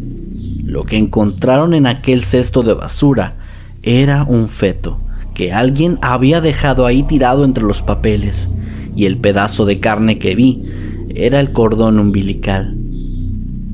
Lo 0.64 0.84
que 0.84 0.96
encontraron 0.96 1.74
en 1.74 1.86
aquel 1.86 2.22
cesto 2.22 2.62
de 2.62 2.74
basura 2.74 3.36
era 3.82 4.24
un 4.24 4.48
feto 4.48 4.98
que 5.34 5.52
alguien 5.52 5.98
había 6.00 6.40
dejado 6.40 6.86
ahí 6.86 7.02
tirado 7.02 7.44
entre 7.44 7.64
los 7.64 7.82
papeles 7.82 8.50
y 8.96 9.06
el 9.06 9.18
pedazo 9.18 9.66
de 9.66 9.80
carne 9.80 10.18
que 10.18 10.34
vi 10.34 10.64
era 11.14 11.40
el 11.40 11.52
cordón 11.52 11.98
umbilical. 11.98 12.76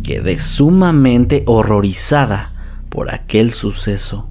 Quedé 0.03 0.39
sumamente 0.39 1.45
horrorizada 1.47 2.53
por 2.89 3.13
aquel 3.13 3.53
suceso. 3.53 4.27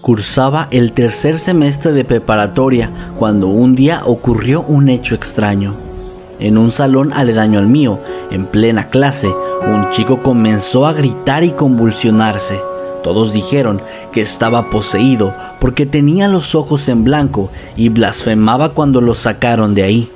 Cursaba 0.00 0.66
el 0.70 0.92
tercer 0.92 1.38
semestre 1.38 1.92
de 1.92 2.04
preparatoria 2.04 2.90
cuando 3.18 3.48
un 3.48 3.74
día 3.76 4.02
ocurrió 4.06 4.62
un 4.62 4.88
hecho 4.88 5.14
extraño. 5.14 5.89
En 6.40 6.56
un 6.56 6.70
salón 6.70 7.12
aledaño 7.12 7.58
al 7.58 7.66
mío, 7.66 7.98
en 8.30 8.46
plena 8.46 8.88
clase, 8.88 9.28
un 9.28 9.90
chico 9.90 10.22
comenzó 10.22 10.86
a 10.86 10.94
gritar 10.94 11.44
y 11.44 11.50
convulsionarse. 11.50 12.58
Todos 13.04 13.34
dijeron 13.34 13.82
que 14.10 14.22
estaba 14.22 14.70
poseído 14.70 15.34
porque 15.60 15.84
tenía 15.84 16.28
los 16.28 16.54
ojos 16.54 16.88
en 16.88 17.04
blanco 17.04 17.50
y 17.76 17.90
blasfemaba 17.90 18.70
cuando 18.70 19.02
lo 19.02 19.14
sacaron 19.14 19.74
de 19.74 19.82
ahí. 19.82 20.10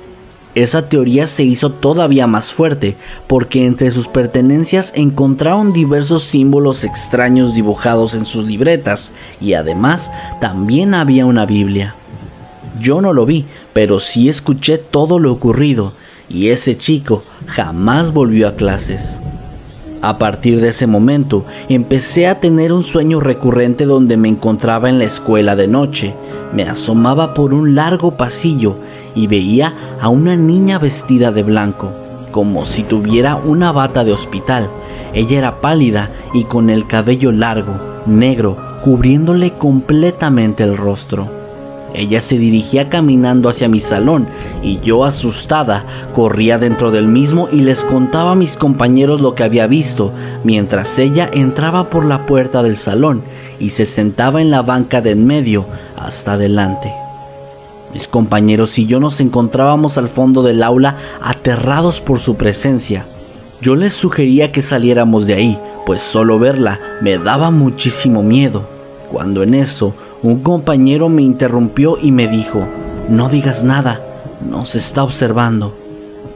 Esa 0.55 0.89
teoría 0.89 1.27
se 1.27 1.43
hizo 1.43 1.69
todavía 1.69 2.25
más 2.25 2.51
fuerte 2.51 2.95
porque 3.27 3.65
entre 3.67 3.91
sus 3.91 4.07
pertenencias 4.07 4.93
encontraron 4.95 5.73
diversos 5.73 6.23
símbolos 6.23 6.83
extraños 6.83 7.53
dibujados 7.53 8.15
en 8.15 8.25
sus 8.25 8.45
libretas 8.45 9.11
y 9.39 9.53
además 9.53 10.11
también 10.41 10.95
había 10.95 11.25
una 11.27 11.45
Biblia. 11.45 11.93
Yo 12.79 13.01
no 13.01 13.13
lo 13.13 13.25
vi, 13.25 13.45
pero 13.73 13.99
sí 13.99 14.27
escuché 14.27 14.77
todo 14.79 15.19
lo 15.19 15.31
ocurrido 15.31 15.93
y 16.29 16.49
ese 16.49 16.77
chico 16.77 17.23
jamás 17.47 18.13
volvió 18.13 18.47
a 18.47 18.55
clases. 18.55 19.19
A 20.01 20.17
partir 20.19 20.61
de 20.61 20.69
ese 20.69 20.85
momento 20.87 21.45
empecé 21.67 22.27
a 22.27 22.39
tener 22.39 22.71
un 22.71 22.83
sueño 22.83 23.19
recurrente 23.19 23.85
donde 23.85 24.17
me 24.17 24.29
encontraba 24.29 24.89
en 24.89 24.99
la 24.99 25.05
escuela 25.05 25.55
de 25.55 25.67
noche. 25.67 26.13
Me 26.53 26.63
asomaba 26.63 27.33
por 27.33 27.53
un 27.53 27.73
largo 27.73 28.11
pasillo 28.11 28.75
y 29.15 29.27
veía 29.27 29.73
a 29.99 30.09
una 30.09 30.35
niña 30.35 30.77
vestida 30.77 31.31
de 31.31 31.41
blanco, 31.43 31.91
como 32.31 32.65
si 32.65 32.83
tuviera 32.83 33.35
una 33.35 33.71
bata 33.71 34.03
de 34.03 34.13
hospital. 34.13 34.69
Ella 35.13 35.39
era 35.39 35.55
pálida 35.61 36.11
y 36.33 36.43
con 36.43 36.69
el 36.69 36.85
cabello 36.85 37.31
largo, 37.31 37.73
negro, 38.05 38.57
cubriéndole 38.83 39.53
completamente 39.53 40.63
el 40.63 40.77
rostro. 40.77 41.34
Ella 41.97 42.19
se 42.19 42.37
dirigía 42.37 42.89
caminando 42.89 43.47
hacia 43.47 43.69
mi 43.69 43.79
salón 43.79 44.27
y 44.61 44.79
yo 44.81 45.05
asustada 45.05 45.83
corría 46.13 46.57
dentro 46.57 46.91
del 46.91 47.07
mismo 47.07 47.47
y 47.51 47.61
les 47.61 47.85
contaba 47.85 48.33
a 48.33 48.35
mis 48.35 48.57
compañeros 48.57 49.21
lo 49.21 49.33
que 49.33 49.43
había 49.43 49.65
visto, 49.65 50.11
mientras 50.43 50.99
ella 50.99 51.29
entraba 51.31 51.89
por 51.89 52.05
la 52.05 52.25
puerta 52.25 52.61
del 52.63 52.77
salón 52.77 53.23
y 53.59 53.69
se 53.69 53.85
sentaba 53.85 54.41
en 54.41 54.51
la 54.51 54.61
banca 54.61 55.01
de 55.01 55.11
en 55.11 55.25
medio 55.25 55.65
hasta 55.97 56.33
adelante. 56.33 56.91
Mis 57.93 58.09
compañeros 58.09 58.77
y 58.77 58.85
yo 58.85 58.99
nos 58.99 59.21
encontrábamos 59.21 59.97
al 59.97 60.09
fondo 60.09 60.43
del 60.43 60.63
aula 60.63 60.97
aterrados 61.21 62.01
por 62.01 62.19
su 62.19 62.35
presencia. 62.35 63.05
Yo 63.61 63.77
les 63.77 63.93
sugería 63.93 64.51
que 64.51 64.61
saliéramos 64.61 65.25
de 65.25 65.35
ahí, 65.35 65.59
pues 65.85 66.01
solo 66.01 66.37
verla 66.37 66.79
me 67.01 67.17
daba 67.17 67.51
muchísimo 67.51 68.21
miedo. 68.21 68.67
Cuando 69.09 69.43
en 69.43 69.53
eso, 69.53 69.95
un 70.25 70.41
compañero 70.41 71.09
me 71.09 71.21
interrumpió 71.21 71.97
y 72.01 72.11
me 72.11 72.27
dijo, 72.27 72.67
no 73.09 73.29
digas 73.29 73.63
nada, 73.63 73.99
nos 74.49 74.75
está 74.75 75.03
observando. 75.03 75.75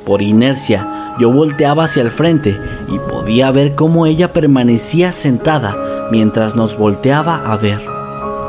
Por 0.05 0.21
inercia, 0.21 1.15
yo 1.19 1.31
volteaba 1.31 1.85
hacia 1.85 2.03
el 2.03 2.11
frente 2.11 2.57
y 2.87 2.97
podía 3.09 3.51
ver 3.51 3.75
cómo 3.75 4.05
ella 4.05 4.31
permanecía 4.31 5.11
sentada 5.11 5.75
mientras 6.11 6.55
nos 6.55 6.77
volteaba 6.77 7.51
a 7.51 7.57
ver. 7.57 7.79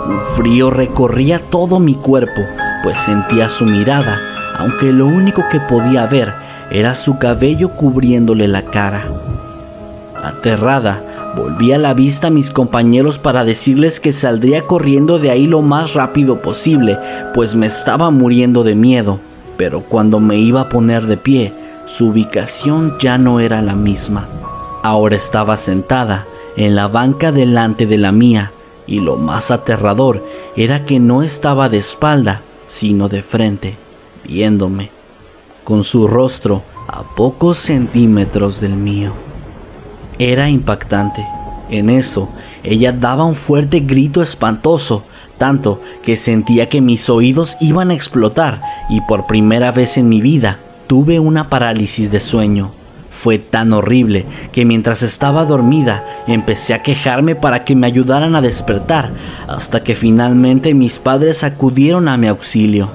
Un 0.07 0.21
frío 0.37 0.71
recorría 0.71 1.41
todo 1.51 1.81
mi 1.81 1.95
cuerpo 1.95 2.41
pues 2.83 2.97
sentía 2.99 3.49
su 3.49 3.65
mirada, 3.65 4.19
aunque 4.59 4.93
lo 4.93 5.07
único 5.07 5.45
que 5.51 5.61
podía 5.61 6.07
ver 6.07 6.33
era 6.71 6.95
su 6.95 7.19
cabello 7.19 7.71
cubriéndole 7.71 8.49
la 8.49 8.63
cara. 8.63 9.05
Aterrada, 10.23 11.03
volví 11.37 11.73
a 11.73 11.79
la 11.79 11.95
vista 11.95 12.29
a 12.29 12.31
mis 12.31 12.51
compañeros 12.51 13.19
para 13.19 13.45
decirles 13.45 14.01
que 14.01 14.13
saldría 14.13 14.63
corriendo 14.63 15.19
de 15.19 15.31
ahí 15.31 15.47
lo 15.47 15.63
más 15.63 15.95
rápido 15.95 16.41
posible, 16.43 16.99
pues 17.35 17.55
me 17.55 17.67
estaba 17.67 18.11
muriendo 18.11 18.65
de 18.65 18.75
miedo. 18.75 19.19
Pero 19.57 19.83
cuando 19.83 20.21
me 20.21 20.39
iba 20.39 20.63
a 20.63 20.69
poner 20.69 21.07
de 21.07 21.17
pie, 21.17 21.53
su 21.87 22.09
ubicación 22.09 22.97
ya 22.99 23.19
no 23.19 23.41
era 23.41 23.63
la 23.63 23.75
misma. 23.75 24.27
Ahora 24.83 25.17
estaba 25.17 25.57
sentada 25.57 26.27
en 26.57 26.75
la 26.75 26.89
banca 26.89 27.33
delante 27.33 27.87
de 27.87 27.99
la 27.99 28.13
mía, 28.13 28.53
y 28.87 29.01
lo 29.01 29.17
más 29.17 29.51
aterrador 29.51 30.25
era 30.57 30.85
que 30.85 30.99
no 30.99 31.23
estaba 31.23 31.69
de 31.69 31.79
espalda, 31.79 32.41
sino 32.69 33.09
de 33.09 33.23
frente, 33.23 33.77
viéndome. 34.25 34.91
con 35.65 35.85
su 35.85 36.09
rostro 36.09 36.63
a 36.89 37.03
pocos 37.03 37.59
centímetros 37.59 38.61
del 38.61 38.73
mío. 38.73 39.30
Era 40.21 40.51
impactante. 40.51 41.27
En 41.71 41.89
eso, 41.89 42.29
ella 42.63 42.93
daba 42.93 43.25
un 43.25 43.35
fuerte 43.35 43.81
grito 43.81 44.21
espantoso, 44.21 45.03
tanto 45.39 45.81
que 46.03 46.19
sentía 46.19 46.69
que 46.69 46.83
mis 46.83 47.09
oídos 47.09 47.57
iban 47.59 47.91
a 47.91 47.95
explotar 47.95 48.61
y 48.91 49.01
por 49.01 49.27
primera 49.27 49.73
vez 49.73 49.97
en 49.97 50.11
mi 50.11 50.21
vida 50.21 50.59
tuve 50.89 51.19
una 51.21 51.49
parálisis 51.49 52.13
de 52.13 52.21
sueño. 52.21 52.71
Fue 53.11 53.39
tan 53.39 53.73
horrible 53.73 54.27
que 54.53 54.67
mientras 54.67 55.03
estaba 55.03 55.47
dormida 55.47 56.05
empecé 56.27 56.75
a 56.75 56.83
quejarme 56.83 57.35
para 57.35 57.65
que 57.65 57.75
me 57.75 57.87
ayudaran 57.87 58.37
a 58.37 58.43
despertar, 58.43 59.09
hasta 59.49 59.83
que 59.83 59.95
finalmente 59.95 60.75
mis 60.75 60.99
padres 60.99 61.45
acudieron 61.45 62.09
a 62.09 62.19
mi 62.19 62.27
auxilio. 62.27 62.91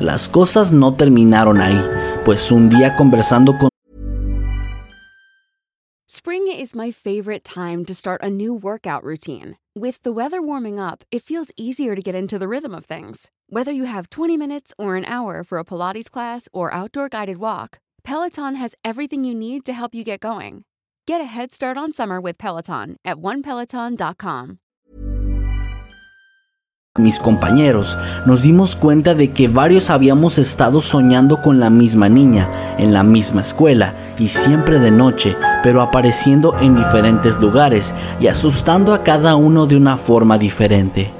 Las 0.00 0.26
cosas 0.26 0.72
no 0.72 0.94
terminaron 0.94 1.60
ahí, 1.60 1.80
pues 2.24 2.50
un 2.50 2.68
día 2.68 2.96
conversando 2.96 3.56
con 3.56 3.68
is 6.58 6.74
my 6.74 6.90
favorite 6.90 7.44
time 7.44 7.84
to 7.84 7.94
start 7.94 8.20
a 8.22 8.28
new 8.28 8.52
workout 8.52 9.04
routine. 9.04 9.56
With 9.76 10.02
the 10.02 10.12
weather 10.12 10.42
warming 10.42 10.80
up, 10.80 11.04
it 11.12 11.22
feels 11.22 11.52
easier 11.56 11.94
to 11.94 12.02
get 12.02 12.14
into 12.14 12.38
the 12.38 12.48
rhythm 12.48 12.74
of 12.74 12.84
things. 12.84 13.30
Whether 13.48 13.72
you 13.72 13.84
have 13.84 14.10
20 14.10 14.36
minutes 14.36 14.74
or 14.76 14.96
an 14.96 15.04
hour 15.04 15.44
for 15.44 15.58
a 15.58 15.64
Pilates 15.64 16.10
class 16.10 16.48
or 16.52 16.72
outdoor 16.74 17.08
guided 17.08 17.38
walk, 17.38 17.78
Peloton 18.02 18.56
has 18.56 18.74
everything 18.84 19.24
you 19.24 19.34
need 19.34 19.64
to 19.66 19.72
help 19.72 19.94
you 19.94 20.02
get 20.02 20.20
going. 20.20 20.64
Get 21.06 21.20
a 21.20 21.30
head 21.36 21.54
start 21.54 21.76
on 21.76 21.92
summer 21.92 22.20
with 22.20 22.38
Peloton 22.38 22.96
at 23.04 23.18
onepeloton.com. 23.18 24.58
mis 26.98 27.18
compañeros, 27.20 27.96
nos 28.26 28.42
dimos 28.42 28.76
cuenta 28.76 29.14
de 29.14 29.30
que 29.30 29.48
varios 29.48 29.90
habíamos 29.90 30.38
estado 30.38 30.80
soñando 30.80 31.40
con 31.42 31.60
la 31.60 31.70
misma 31.70 32.08
niña, 32.08 32.48
en 32.78 32.92
la 32.92 33.02
misma 33.02 33.42
escuela, 33.42 33.94
y 34.18 34.28
siempre 34.28 34.78
de 34.80 34.90
noche, 34.90 35.36
pero 35.62 35.82
apareciendo 35.82 36.54
en 36.60 36.76
diferentes 36.76 37.38
lugares 37.38 37.94
y 38.20 38.26
asustando 38.26 38.94
a 38.94 39.02
cada 39.02 39.36
uno 39.36 39.66
de 39.66 39.76
una 39.76 39.96
forma 39.96 40.38
diferente. 40.38 41.10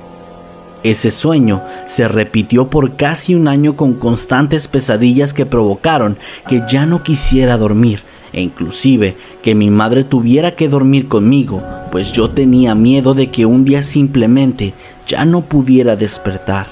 Ese 0.82 1.10
sueño 1.10 1.60
se 1.86 2.06
repitió 2.06 2.68
por 2.68 2.94
casi 2.94 3.34
un 3.34 3.48
año 3.48 3.74
con 3.74 3.94
constantes 3.94 4.68
pesadillas 4.68 5.32
que 5.32 5.44
provocaron 5.44 6.16
que 6.48 6.62
ya 6.70 6.86
no 6.86 7.02
quisiera 7.02 7.56
dormir 7.56 8.02
e 8.32 8.42
inclusive 8.42 9.16
que 9.42 9.54
mi 9.54 9.70
madre 9.70 10.04
tuviera 10.04 10.52
que 10.52 10.68
dormir 10.68 11.08
conmigo, 11.08 11.62
pues 11.90 12.12
yo 12.12 12.30
tenía 12.30 12.74
miedo 12.74 13.14
de 13.14 13.30
que 13.30 13.46
un 13.46 13.64
día 13.64 13.82
simplemente 13.82 14.74
ya 15.06 15.24
no 15.24 15.40
pudiera 15.40 15.96
despertar. 15.96 16.66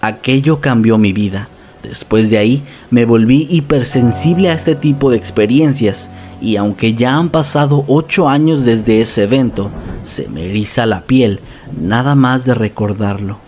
Aquello 0.00 0.60
cambió 0.60 0.98
mi 0.98 1.12
vida. 1.12 1.48
Después 1.88 2.30
de 2.30 2.38
ahí 2.38 2.62
me 2.90 3.04
volví 3.04 3.46
hipersensible 3.50 4.50
a 4.50 4.54
este 4.54 4.74
tipo 4.74 5.10
de 5.10 5.16
experiencias 5.16 6.10
y 6.40 6.56
aunque 6.56 6.94
ya 6.94 7.16
han 7.16 7.28
pasado 7.28 7.84
ocho 7.86 8.28
años 8.28 8.64
desde 8.64 9.00
ese 9.00 9.22
evento, 9.22 9.70
se 10.02 10.28
me 10.28 10.46
eriza 10.46 10.86
la 10.86 11.02
piel 11.02 11.40
nada 11.80 12.14
más 12.14 12.44
de 12.44 12.54
recordarlo. 12.54 13.45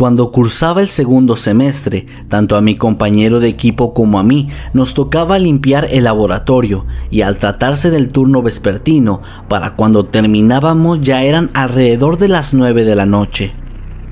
Cuando 0.00 0.32
cursaba 0.32 0.80
el 0.80 0.88
segundo 0.88 1.36
semestre, 1.36 2.06
tanto 2.30 2.56
a 2.56 2.62
mi 2.62 2.74
compañero 2.74 3.38
de 3.38 3.48
equipo 3.48 3.92
como 3.92 4.18
a 4.18 4.22
mí 4.22 4.48
nos 4.72 4.94
tocaba 4.94 5.38
limpiar 5.38 5.88
el 5.90 6.04
laboratorio 6.04 6.86
y 7.10 7.20
al 7.20 7.36
tratarse 7.36 7.90
del 7.90 8.08
turno 8.08 8.40
vespertino, 8.40 9.20
para 9.46 9.76
cuando 9.76 10.06
terminábamos 10.06 11.02
ya 11.02 11.22
eran 11.22 11.50
alrededor 11.52 12.16
de 12.16 12.28
las 12.28 12.54
9 12.54 12.84
de 12.84 12.96
la 12.96 13.04
noche. 13.04 13.52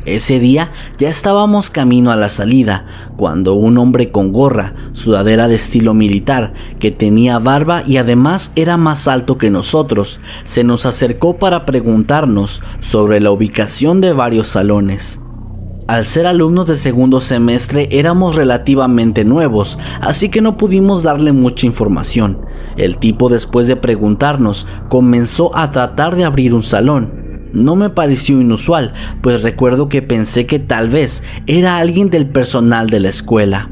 Ese 0.05 0.39
día 0.39 0.73
ya 0.99 1.09
estábamos 1.09 1.71
camino 1.71 2.11
a 2.11 2.17
la 2.17 2.29
salida, 2.29 2.85
cuando 3.17 3.55
un 3.55 3.79
hombre 3.79 4.11
con 4.11 4.31
gorra, 4.31 4.75
sudadera 4.93 5.49
de 5.49 5.55
estilo 5.55 5.95
militar, 5.95 6.53
que 6.81 6.91
tenía 6.91 7.39
barba 7.39 7.83
y 7.87 7.97
además 7.97 8.53
era 8.57 8.77
más 8.77 9.09
alto 9.09 9.39
que 9.39 9.49
nosotros, 9.49 10.21
se 10.45 10.65
nos 10.65 10.85
acercó 10.85 11.39
para 11.39 11.65
preguntarnos 11.65 12.61
sobre 12.81 13.23
la 13.23 13.31
ubicación 13.31 14.03
de 14.03 14.13
varios 14.13 14.49
salones. 14.49 15.19
Al 15.89 16.05
ser 16.05 16.27
alumnos 16.27 16.67
de 16.67 16.77
segundo 16.77 17.19
semestre 17.19 17.89
éramos 17.91 18.37
relativamente 18.37 19.25
nuevos, 19.25 19.79
así 20.03 20.29
que 20.29 20.43
no 20.43 20.59
pudimos 20.59 21.03
darle 21.03 21.33
mucha 21.33 21.65
información. 21.65 22.43
El 22.77 22.99
tipo 22.99 23.31
después 23.31 23.67
de 23.69 23.77
preguntarnos 23.77 24.67
comenzó 24.91 25.57
a 25.57 25.73
tratar 25.73 26.15
de 26.15 26.25
abrir 26.25 26.53
un 26.53 26.63
salón. 26.63 27.49
No 27.55 27.75
me 27.75 27.89
pareció 27.89 28.39
inusual, 28.39 28.93
pues 29.23 29.41
recuerdo 29.41 29.89
que 29.89 30.03
pensé 30.03 30.45
que 30.45 30.59
tal 30.59 30.91
vez 30.91 31.23
era 31.47 31.79
alguien 31.79 32.11
del 32.11 32.29
personal 32.29 32.91
de 32.91 33.01
la 33.01 33.09
escuela. 33.09 33.71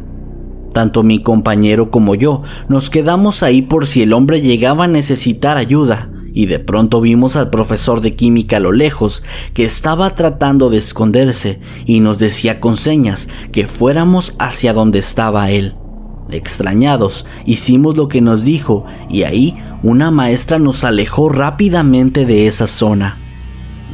Tanto 0.73 1.03
mi 1.03 1.23
compañero 1.23 1.91
como 1.91 2.15
yo 2.15 2.43
nos 2.67 2.89
quedamos 2.89 3.43
ahí 3.43 3.61
por 3.61 3.87
si 3.87 4.03
el 4.03 4.15
hombre 4.15 4.41
llegaba 4.41 4.85
a 4.85 4.89
necesitar 4.89 5.59
ayuda 5.59 6.09
y 6.37 6.45
de 6.45 6.59
pronto 6.59 7.01
vimos 7.01 7.35
al 7.35 7.49
profesor 7.49 8.03
de 8.03 8.15
química 8.15 8.59
a 8.59 8.61
lo 8.61 8.71
lejos 8.71 9.23
que 9.55 9.65
estaba 9.65 10.15
tratando 10.15 10.69
de 10.69 10.77
esconderse 10.77 11.61
y 11.87 12.01
nos 12.01 12.19
decía 12.19 12.61
con 12.61 12.77
señas 12.77 13.31
que 13.53 13.67
fuéramos 13.67 14.35
hacia 14.39 14.75
donde 14.75 14.99
estaba 14.99 15.51
él. 15.51 15.77
Extrañados, 16.29 17.25
hicimos 17.47 17.97
lo 17.97 18.09
que 18.09 18.21
nos 18.21 18.45
dijo 18.45 18.85
y 19.09 19.23
ahí 19.23 19.57
una 19.83 20.11
maestra 20.11 20.59
nos 20.59 20.85
alejó 20.85 21.31
rápidamente 21.31 22.27
de 22.27 22.47
esa 22.47 22.67
zona. 22.67 23.17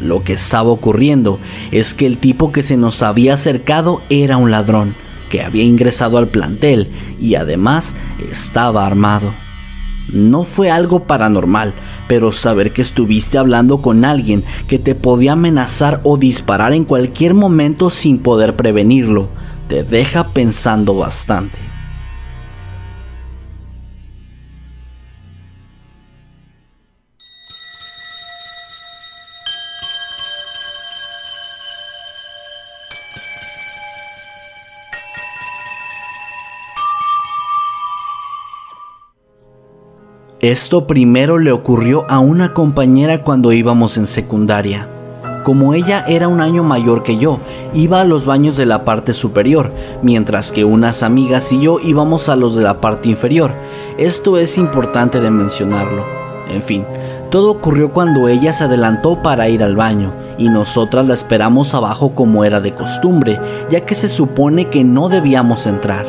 Lo 0.03 0.25
que 0.25 0.33
estaba 0.33 0.71
ocurriendo 0.71 1.39
es 1.71 1.95
que 1.95 2.07
el 2.07 2.19
tipo 2.19 2.51
que 2.51 2.65
se 2.65 2.77
nos 2.77 3.05
había 3.05 3.35
acercado 3.35 4.03
era 4.11 4.37
un 4.37 4.51
ladrón 4.51 4.97
que 5.31 5.43
había 5.43 5.63
ingresado 5.63 6.19
al 6.19 6.27
plantel 6.27 6.89
y 7.21 7.37
además 7.37 7.95
estaba 8.29 8.85
armado. 8.85 9.33
No 10.13 10.45
fue 10.45 10.71
algo 10.71 11.05
paranormal, 11.05 11.75
pero 12.09 12.33
saber 12.33 12.73
que 12.73 12.83
estuviste 12.83 13.39
hablando 13.39 13.81
con 13.81 14.05
alguien 14.05 14.45
que 14.69 14.79
te 14.79 14.95
podía 14.95 15.33
amenazar 15.33 16.01
o 16.03 16.17
disparar 16.17 16.73
en 16.73 16.85
cualquier 16.85 17.35
momento 17.35 17.91
sin 17.91 18.19
poder 18.19 18.57
prevenirlo, 18.57 19.29
te 19.69 19.85
deja 19.85 20.29
pensando 20.29 20.95
bastante. 20.95 21.72
Esto 40.43 40.89
primero 40.89 41.39
le 41.39 41.53
ocurrió 41.53 42.05
a 42.09 42.19
una 42.19 42.53
compañera 42.53 43.23
cuando 43.23 43.53
íbamos 43.53 43.97
en 43.97 44.09
secundaria. 44.09 44.89
Como 45.45 45.73
ella 45.73 46.05
era 46.09 46.27
un 46.27 46.41
año 46.41 46.65
mayor 46.65 47.05
que 47.05 47.17
yo, 47.17 47.39
iba 47.75 48.01
a 48.01 48.05
los 48.05 48.27
baños 48.27 48.57
de 48.57 48.67
la 48.67 48.85
parte 48.85 49.15
superior, 49.15 49.71
mientras 50.03 50.51
que 50.51 50.65
unas 50.65 51.05
amigas 51.05 51.53
y 51.53 51.61
yo 51.61 51.79
íbamos 51.79 52.29
a 52.29 52.35
los 52.35 52.57
de 52.57 52.65
la 52.65 52.81
parte 52.81 53.09
inferior. 53.09 53.53
Esto 53.99 54.37
es 54.37 54.59
importante 54.59 55.21
de 55.21 55.31
mencionarlo. 55.31 56.03
En 56.51 56.63
fin, 56.63 56.85
todo 57.31 57.53
ocurrió 57.53 57.93
cuando 57.93 58.27
ella 58.27 58.53
se 58.53 58.65
adelantó 58.65 59.23
para 59.23 59.49
ir 59.49 59.63
al 59.63 59.77
baño 59.77 60.11
y 60.39 60.49
nosotras 60.49 61.07
la 61.07 61.15
esperamos 61.15 61.73
abajo 61.73 62.17
como 62.17 62.45
era 62.45 62.59
de 62.59 62.75
costumbre, 62.75 63.39
ya 63.71 63.83
que 63.83 63.95
se 63.95 64.09
supone 64.09 64.67
que 64.67 64.83
no 64.83 65.09
debíamos 65.09 65.69
entrar. 65.69 66.05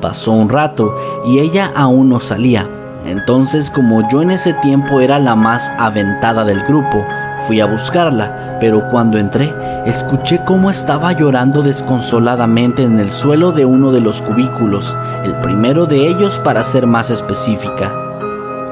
Pasó 0.00 0.30
un 0.30 0.48
rato 0.48 0.94
y 1.26 1.40
ella 1.40 1.72
aún 1.74 2.08
no 2.08 2.20
salía, 2.20 2.68
entonces, 3.04 3.70
como 3.70 4.08
yo 4.08 4.22
en 4.22 4.30
ese 4.30 4.54
tiempo 4.54 5.00
era 5.00 5.18
la 5.18 5.34
más 5.34 5.70
aventada 5.78 6.44
del 6.44 6.62
grupo, 6.64 7.06
fui 7.46 7.60
a 7.60 7.66
buscarla, 7.66 8.56
pero 8.60 8.88
cuando 8.90 9.18
entré, 9.18 9.52
escuché 9.84 10.40
cómo 10.46 10.70
estaba 10.70 11.12
llorando 11.12 11.62
desconsoladamente 11.62 12.82
en 12.82 12.98
el 12.98 13.10
suelo 13.10 13.52
de 13.52 13.66
uno 13.66 13.92
de 13.92 14.00
los 14.00 14.22
cubículos, 14.22 14.96
el 15.24 15.34
primero 15.42 15.84
de 15.84 16.08
ellos 16.08 16.38
para 16.38 16.64
ser 16.64 16.86
más 16.86 17.10
específica. 17.10 17.92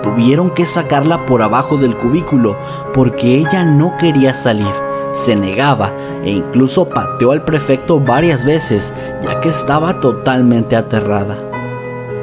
Tuvieron 0.03 0.51
que 0.55 0.65
sacarla 0.65 1.27
por 1.27 1.43
abajo 1.43 1.77
del 1.77 1.95
cubículo 1.95 2.57
porque 2.95 3.37
ella 3.37 3.65
no 3.65 3.97
quería 3.99 4.35
salir, 4.35 4.73
se 5.13 5.37
negaba 5.37 5.91
e 6.25 6.31
incluso 6.31 6.89
pateó 6.89 7.33
al 7.33 7.43
prefecto 7.43 8.01
varias 8.01 8.45
veces 8.45 8.93
ya 9.23 9.41
que 9.41 9.51
estaba 9.51 10.01
totalmente 10.01 10.75
aterrada. 10.75 11.37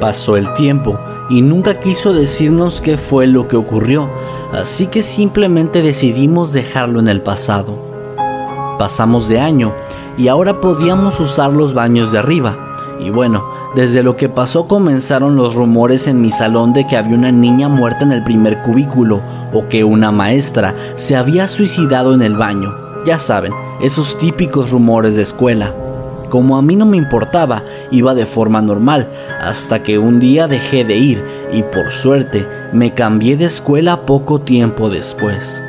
Pasó 0.00 0.36
el 0.36 0.52
tiempo 0.54 0.98
y 1.30 1.42
nunca 1.42 1.78
quiso 1.78 2.12
decirnos 2.12 2.80
qué 2.80 2.98
fue 2.98 3.28
lo 3.28 3.46
que 3.46 3.56
ocurrió, 3.56 4.10
así 4.52 4.88
que 4.88 5.02
simplemente 5.02 5.80
decidimos 5.80 6.52
dejarlo 6.52 6.98
en 6.98 7.08
el 7.08 7.22
pasado. 7.22 7.88
pasamos 8.78 9.28
de 9.28 9.38
año 9.38 9.72
y 10.16 10.28
ahora 10.28 10.60
podíamos 10.60 11.20
usar 11.20 11.52
los 11.52 11.74
baños 11.74 12.12
de 12.12 12.18
arriba. 12.18 12.56
Y 12.98 13.10
bueno, 13.10 13.44
desde 13.74 14.02
lo 14.02 14.16
que 14.16 14.28
pasó 14.28 14.66
comenzaron 14.66 15.36
los 15.36 15.54
rumores 15.54 16.06
en 16.08 16.20
mi 16.20 16.30
salón 16.30 16.72
de 16.72 16.86
que 16.86 16.96
había 16.96 17.14
una 17.14 17.30
niña 17.30 17.68
muerta 17.68 18.04
en 18.04 18.12
el 18.12 18.24
primer 18.24 18.62
cubículo 18.62 19.20
o 19.52 19.68
que 19.68 19.84
una 19.84 20.10
maestra 20.10 20.74
se 20.96 21.14
había 21.14 21.46
suicidado 21.46 22.14
en 22.14 22.22
el 22.22 22.36
baño. 22.36 22.74
Ya 23.06 23.18
saben, 23.18 23.52
esos 23.80 24.18
típicos 24.18 24.70
rumores 24.70 25.14
de 25.14 25.22
escuela. 25.22 25.74
Como 26.30 26.56
a 26.56 26.62
mí 26.62 26.76
no 26.76 26.86
me 26.86 26.96
importaba, 26.96 27.64
iba 27.90 28.14
de 28.14 28.24
forma 28.24 28.62
normal, 28.62 29.08
hasta 29.42 29.82
que 29.82 29.98
un 29.98 30.20
día 30.20 30.46
dejé 30.46 30.84
de 30.84 30.96
ir 30.96 31.22
y 31.52 31.64
por 31.64 31.90
suerte 31.90 32.46
me 32.72 32.94
cambié 32.94 33.36
de 33.36 33.46
escuela 33.46 34.02
poco 34.02 34.40
tiempo 34.40 34.88
después. 34.88 35.60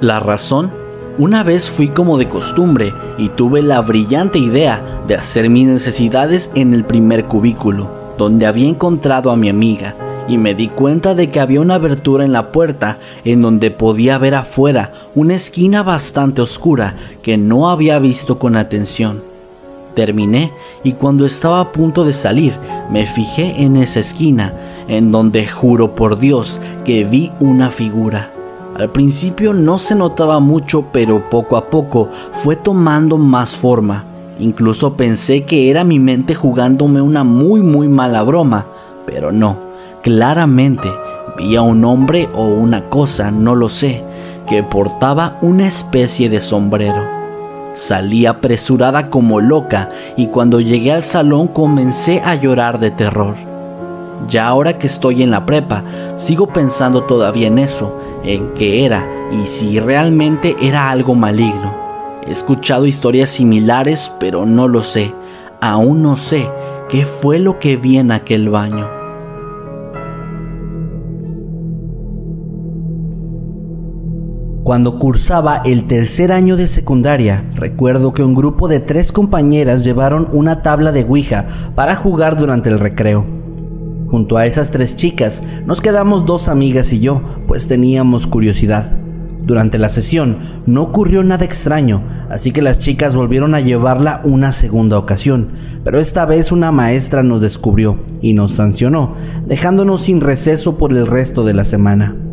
La 0.00 0.20
razón, 0.20 0.70
una 1.18 1.42
vez 1.42 1.68
fui 1.68 1.88
como 1.88 2.18
de 2.18 2.28
costumbre 2.28 2.94
y 3.18 3.30
tuve 3.30 3.62
la 3.62 3.80
brillante 3.80 4.38
idea 4.38 4.80
de 5.08 5.16
hacer 5.16 5.50
mis 5.50 5.66
necesidades 5.66 6.52
en 6.54 6.72
el 6.72 6.84
primer 6.84 7.24
cubículo, 7.24 7.88
donde 8.16 8.46
había 8.46 8.68
encontrado 8.68 9.32
a 9.32 9.36
mi 9.36 9.48
amiga, 9.48 9.96
y 10.28 10.38
me 10.38 10.54
di 10.54 10.68
cuenta 10.68 11.14
de 11.14 11.30
que 11.30 11.40
había 11.40 11.60
una 11.60 11.76
abertura 11.76 12.24
en 12.24 12.32
la 12.32 12.50
puerta 12.50 12.98
en 13.24 13.42
donde 13.42 13.70
podía 13.70 14.18
ver 14.18 14.34
afuera 14.34 14.92
una 15.14 15.34
esquina 15.34 15.82
bastante 15.82 16.42
oscura 16.42 16.94
que 17.22 17.36
no 17.36 17.70
había 17.70 17.98
visto 17.98 18.38
con 18.38 18.56
atención. 18.56 19.22
Terminé 19.94 20.50
y 20.82 20.92
cuando 20.92 21.24
estaba 21.24 21.60
a 21.60 21.72
punto 21.72 22.04
de 22.04 22.12
salir 22.12 22.54
me 22.90 23.06
fijé 23.06 23.62
en 23.62 23.76
esa 23.76 24.00
esquina 24.00 24.52
en 24.88 25.12
donde 25.12 25.46
juro 25.46 25.94
por 25.94 26.18
Dios 26.18 26.60
que 26.84 27.04
vi 27.04 27.30
una 27.40 27.70
figura. 27.70 28.30
Al 28.76 28.90
principio 28.90 29.52
no 29.52 29.78
se 29.78 29.94
notaba 29.94 30.40
mucho, 30.40 30.86
pero 30.92 31.30
poco 31.30 31.56
a 31.56 31.66
poco 31.66 32.08
fue 32.32 32.56
tomando 32.56 33.18
más 33.18 33.56
forma. 33.56 34.04
Incluso 34.40 34.94
pensé 34.94 35.44
que 35.44 35.70
era 35.70 35.84
mi 35.84 36.00
mente 36.00 36.34
jugándome 36.34 37.00
una 37.00 37.22
muy 37.22 37.62
muy 37.62 37.88
mala 37.88 38.24
broma, 38.24 38.66
pero 39.06 39.30
no. 39.30 39.63
Claramente 40.04 40.92
vi 41.38 41.56
a 41.56 41.62
un 41.62 41.82
hombre 41.82 42.28
o 42.34 42.44
una 42.44 42.90
cosa, 42.90 43.30
no 43.30 43.54
lo 43.54 43.70
sé, 43.70 44.04
que 44.46 44.62
portaba 44.62 45.38
una 45.40 45.66
especie 45.66 46.28
de 46.28 46.42
sombrero. 46.42 47.02
Salí 47.74 48.26
apresurada 48.26 49.08
como 49.08 49.40
loca 49.40 49.88
y 50.18 50.26
cuando 50.26 50.60
llegué 50.60 50.92
al 50.92 51.04
salón 51.04 51.48
comencé 51.48 52.20
a 52.22 52.34
llorar 52.34 52.80
de 52.80 52.90
terror. 52.90 53.34
Ya 54.28 54.46
ahora 54.46 54.76
que 54.76 54.88
estoy 54.88 55.22
en 55.22 55.30
la 55.30 55.46
prepa, 55.46 55.82
sigo 56.18 56.48
pensando 56.48 57.04
todavía 57.04 57.46
en 57.46 57.58
eso, 57.58 57.98
en 58.24 58.52
qué 58.52 58.84
era 58.84 59.06
y 59.32 59.46
si 59.46 59.80
realmente 59.80 60.54
era 60.60 60.90
algo 60.90 61.14
maligno. 61.14 61.72
He 62.26 62.30
escuchado 62.30 62.84
historias 62.84 63.30
similares, 63.30 64.12
pero 64.20 64.44
no 64.44 64.68
lo 64.68 64.82
sé. 64.82 65.14
Aún 65.62 66.02
no 66.02 66.18
sé 66.18 66.46
qué 66.90 67.06
fue 67.06 67.38
lo 67.38 67.58
que 67.58 67.78
vi 67.78 67.96
en 67.96 68.12
aquel 68.12 68.50
baño. 68.50 69.03
Cuando 74.64 74.98
cursaba 74.98 75.60
el 75.66 75.86
tercer 75.86 76.32
año 76.32 76.56
de 76.56 76.68
secundaria, 76.68 77.44
recuerdo 77.54 78.14
que 78.14 78.22
un 78.22 78.34
grupo 78.34 78.66
de 78.66 78.80
tres 78.80 79.12
compañeras 79.12 79.84
llevaron 79.84 80.26
una 80.32 80.62
tabla 80.62 80.90
de 80.90 81.04
Ouija 81.04 81.44
para 81.74 81.96
jugar 81.96 82.38
durante 82.38 82.70
el 82.70 82.80
recreo. 82.80 83.26
Junto 84.08 84.38
a 84.38 84.46
esas 84.46 84.70
tres 84.70 84.96
chicas 84.96 85.42
nos 85.66 85.82
quedamos 85.82 86.24
dos 86.24 86.48
amigas 86.48 86.94
y 86.94 87.00
yo, 87.00 87.20
pues 87.46 87.68
teníamos 87.68 88.26
curiosidad. 88.26 88.90
Durante 89.42 89.76
la 89.76 89.90
sesión 89.90 90.62
no 90.64 90.84
ocurrió 90.84 91.22
nada 91.22 91.44
extraño, 91.44 92.02
así 92.30 92.50
que 92.50 92.62
las 92.62 92.78
chicas 92.78 93.14
volvieron 93.14 93.54
a 93.54 93.60
llevarla 93.60 94.22
una 94.24 94.50
segunda 94.50 94.96
ocasión, 94.96 95.50
pero 95.84 96.00
esta 96.00 96.24
vez 96.24 96.52
una 96.52 96.72
maestra 96.72 97.22
nos 97.22 97.42
descubrió 97.42 97.98
y 98.22 98.32
nos 98.32 98.52
sancionó, 98.52 99.14
dejándonos 99.46 100.04
sin 100.04 100.22
receso 100.22 100.78
por 100.78 100.92
el 100.92 101.06
resto 101.06 101.44
de 101.44 101.52
la 101.52 101.64
semana. 101.64 102.23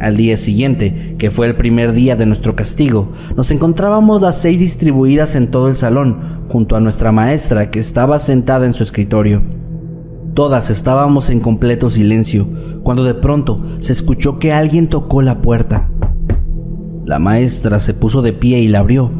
Al 0.00 0.16
día 0.16 0.38
siguiente, 0.38 1.14
que 1.18 1.30
fue 1.30 1.46
el 1.46 1.56
primer 1.56 1.92
día 1.92 2.16
de 2.16 2.24
nuestro 2.24 2.56
castigo, 2.56 3.12
nos 3.36 3.50
encontrábamos 3.50 4.22
las 4.22 4.40
seis 4.40 4.58
distribuidas 4.58 5.36
en 5.36 5.50
todo 5.50 5.68
el 5.68 5.74
salón, 5.74 6.46
junto 6.48 6.74
a 6.74 6.80
nuestra 6.80 7.12
maestra 7.12 7.70
que 7.70 7.80
estaba 7.80 8.18
sentada 8.18 8.64
en 8.64 8.72
su 8.72 8.82
escritorio. 8.82 9.42
Todas 10.32 10.70
estábamos 10.70 11.28
en 11.28 11.40
completo 11.40 11.90
silencio, 11.90 12.48
cuando 12.82 13.04
de 13.04 13.12
pronto 13.12 13.62
se 13.80 13.92
escuchó 13.92 14.38
que 14.38 14.54
alguien 14.54 14.88
tocó 14.88 15.20
la 15.20 15.42
puerta. 15.42 15.90
La 17.04 17.18
maestra 17.18 17.78
se 17.78 17.92
puso 17.92 18.22
de 18.22 18.32
pie 18.32 18.60
y 18.60 18.68
la 18.68 18.78
abrió, 18.78 19.10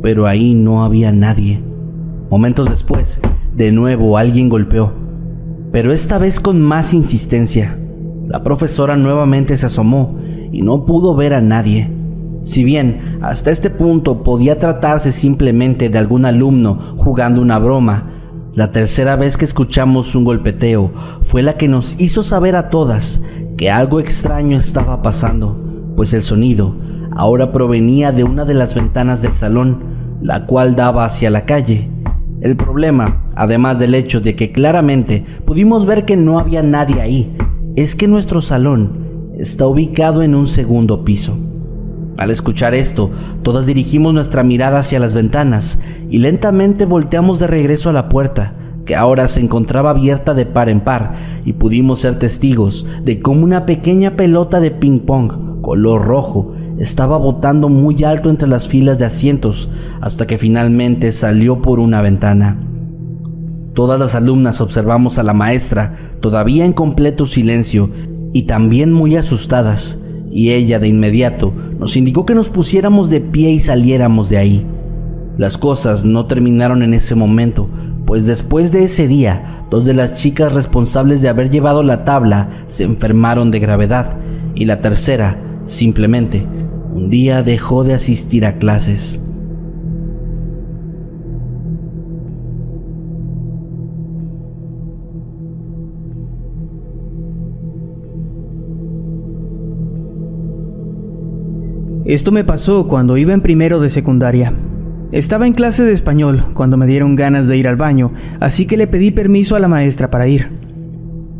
pero 0.00 0.26
ahí 0.26 0.54
no 0.54 0.84
había 0.84 1.12
nadie. 1.12 1.62
Momentos 2.30 2.70
después, 2.70 3.20
de 3.54 3.72
nuevo 3.72 4.16
alguien 4.16 4.48
golpeó, 4.48 4.94
pero 5.70 5.92
esta 5.92 6.16
vez 6.16 6.40
con 6.40 6.62
más 6.62 6.94
insistencia. 6.94 7.76
La 8.26 8.42
profesora 8.42 8.96
nuevamente 8.96 9.56
se 9.58 9.66
asomó 9.66 10.16
y 10.52 10.62
no 10.62 10.84
pudo 10.84 11.14
ver 11.14 11.34
a 11.34 11.40
nadie. 11.40 11.90
Si 12.44 12.64
bien 12.64 13.18
hasta 13.22 13.50
este 13.50 13.70
punto 13.70 14.22
podía 14.22 14.58
tratarse 14.58 15.12
simplemente 15.12 15.88
de 15.88 15.98
algún 15.98 16.24
alumno 16.24 16.96
jugando 16.96 17.42
una 17.42 17.58
broma, 17.58 18.10
la 18.54 18.72
tercera 18.72 19.16
vez 19.16 19.36
que 19.36 19.44
escuchamos 19.44 20.14
un 20.14 20.24
golpeteo 20.24 20.90
fue 21.22 21.42
la 21.42 21.56
que 21.56 21.68
nos 21.68 22.00
hizo 22.00 22.22
saber 22.22 22.56
a 22.56 22.70
todas 22.70 23.20
que 23.56 23.70
algo 23.70 24.00
extraño 24.00 24.56
estaba 24.56 25.02
pasando, 25.02 25.56
pues 25.96 26.14
el 26.14 26.22
sonido 26.22 26.74
ahora 27.16 27.52
provenía 27.52 28.12
de 28.12 28.24
una 28.24 28.44
de 28.44 28.54
las 28.54 28.74
ventanas 28.74 29.20
del 29.22 29.34
salón, 29.34 29.80
la 30.22 30.46
cual 30.46 30.76
daba 30.76 31.04
hacia 31.04 31.30
la 31.30 31.44
calle. 31.44 31.90
El 32.40 32.56
problema, 32.56 33.30
además 33.36 33.78
del 33.78 33.94
hecho 33.94 34.20
de 34.20 34.34
que 34.34 34.52
claramente 34.52 35.24
pudimos 35.44 35.84
ver 35.84 36.04
que 36.04 36.16
no 36.16 36.38
había 36.38 36.62
nadie 36.62 37.00
ahí, 37.00 37.36
es 37.76 37.94
que 37.94 38.08
nuestro 38.08 38.40
salón 38.40 38.99
está 39.40 39.66
ubicado 39.66 40.22
en 40.22 40.34
un 40.34 40.46
segundo 40.46 41.02
piso. 41.02 41.36
Al 42.18 42.30
escuchar 42.30 42.74
esto, 42.74 43.10
todas 43.42 43.64
dirigimos 43.64 44.12
nuestra 44.12 44.42
mirada 44.42 44.80
hacia 44.80 45.00
las 45.00 45.14
ventanas 45.14 45.78
y 46.10 46.18
lentamente 46.18 46.84
volteamos 46.84 47.38
de 47.38 47.46
regreso 47.46 47.88
a 47.88 47.94
la 47.94 48.10
puerta, 48.10 48.52
que 48.84 48.96
ahora 48.96 49.28
se 49.28 49.40
encontraba 49.40 49.90
abierta 49.90 50.34
de 50.34 50.44
par 50.44 50.68
en 50.68 50.80
par, 50.80 51.14
y 51.46 51.54
pudimos 51.54 52.00
ser 52.00 52.18
testigos 52.18 52.86
de 53.02 53.20
cómo 53.20 53.44
una 53.44 53.64
pequeña 53.64 54.16
pelota 54.16 54.60
de 54.60 54.70
ping 54.70 55.00
pong 55.00 55.62
color 55.62 56.04
rojo 56.04 56.54
estaba 56.78 57.16
botando 57.16 57.68
muy 57.68 58.04
alto 58.04 58.28
entre 58.30 58.48
las 58.48 58.68
filas 58.68 58.98
de 58.98 59.04
asientos 59.04 59.70
hasta 60.00 60.26
que 60.26 60.38
finalmente 60.38 61.12
salió 61.12 61.62
por 61.62 61.80
una 61.80 62.02
ventana. 62.02 62.58
Todas 63.74 63.98
las 63.98 64.14
alumnas 64.14 64.60
observamos 64.60 65.18
a 65.18 65.22
la 65.22 65.32
maestra, 65.32 65.94
todavía 66.20 66.64
en 66.64 66.72
completo 66.72 67.24
silencio, 67.24 67.90
y 68.32 68.42
también 68.42 68.92
muy 68.92 69.16
asustadas, 69.16 69.98
y 70.30 70.50
ella 70.50 70.78
de 70.78 70.88
inmediato 70.88 71.52
nos 71.78 71.96
indicó 71.96 72.26
que 72.26 72.34
nos 72.34 72.50
pusiéramos 72.50 73.10
de 73.10 73.20
pie 73.20 73.50
y 73.50 73.60
saliéramos 73.60 74.28
de 74.28 74.38
ahí. 74.38 74.66
Las 75.38 75.56
cosas 75.56 76.04
no 76.04 76.26
terminaron 76.26 76.82
en 76.82 76.94
ese 76.94 77.14
momento, 77.14 77.68
pues 78.06 78.26
después 78.26 78.72
de 78.72 78.84
ese 78.84 79.08
día, 79.08 79.64
dos 79.70 79.84
de 79.84 79.94
las 79.94 80.14
chicas 80.14 80.52
responsables 80.52 81.22
de 81.22 81.28
haber 81.28 81.50
llevado 81.50 81.82
la 81.82 82.04
tabla 82.04 82.50
se 82.66 82.84
enfermaron 82.84 83.50
de 83.50 83.60
gravedad, 83.60 84.16
y 84.54 84.64
la 84.66 84.80
tercera, 84.82 85.40
simplemente, 85.64 86.46
un 86.92 87.08
día 87.08 87.42
dejó 87.42 87.84
de 87.84 87.94
asistir 87.94 88.44
a 88.44 88.58
clases. 88.58 89.20
Esto 102.06 102.32
me 102.32 102.44
pasó 102.44 102.88
cuando 102.88 103.18
iba 103.18 103.34
en 103.34 103.42
primero 103.42 103.78
de 103.78 103.90
secundaria. 103.90 104.54
Estaba 105.12 105.46
en 105.46 105.52
clase 105.52 105.84
de 105.84 105.92
español 105.92 106.46
cuando 106.54 106.78
me 106.78 106.86
dieron 106.86 107.14
ganas 107.14 107.46
de 107.46 107.58
ir 107.58 107.68
al 107.68 107.76
baño, 107.76 108.12
así 108.40 108.66
que 108.66 108.78
le 108.78 108.86
pedí 108.86 109.10
permiso 109.10 109.54
a 109.54 109.60
la 109.60 109.68
maestra 109.68 110.10
para 110.10 110.26
ir. 110.26 110.50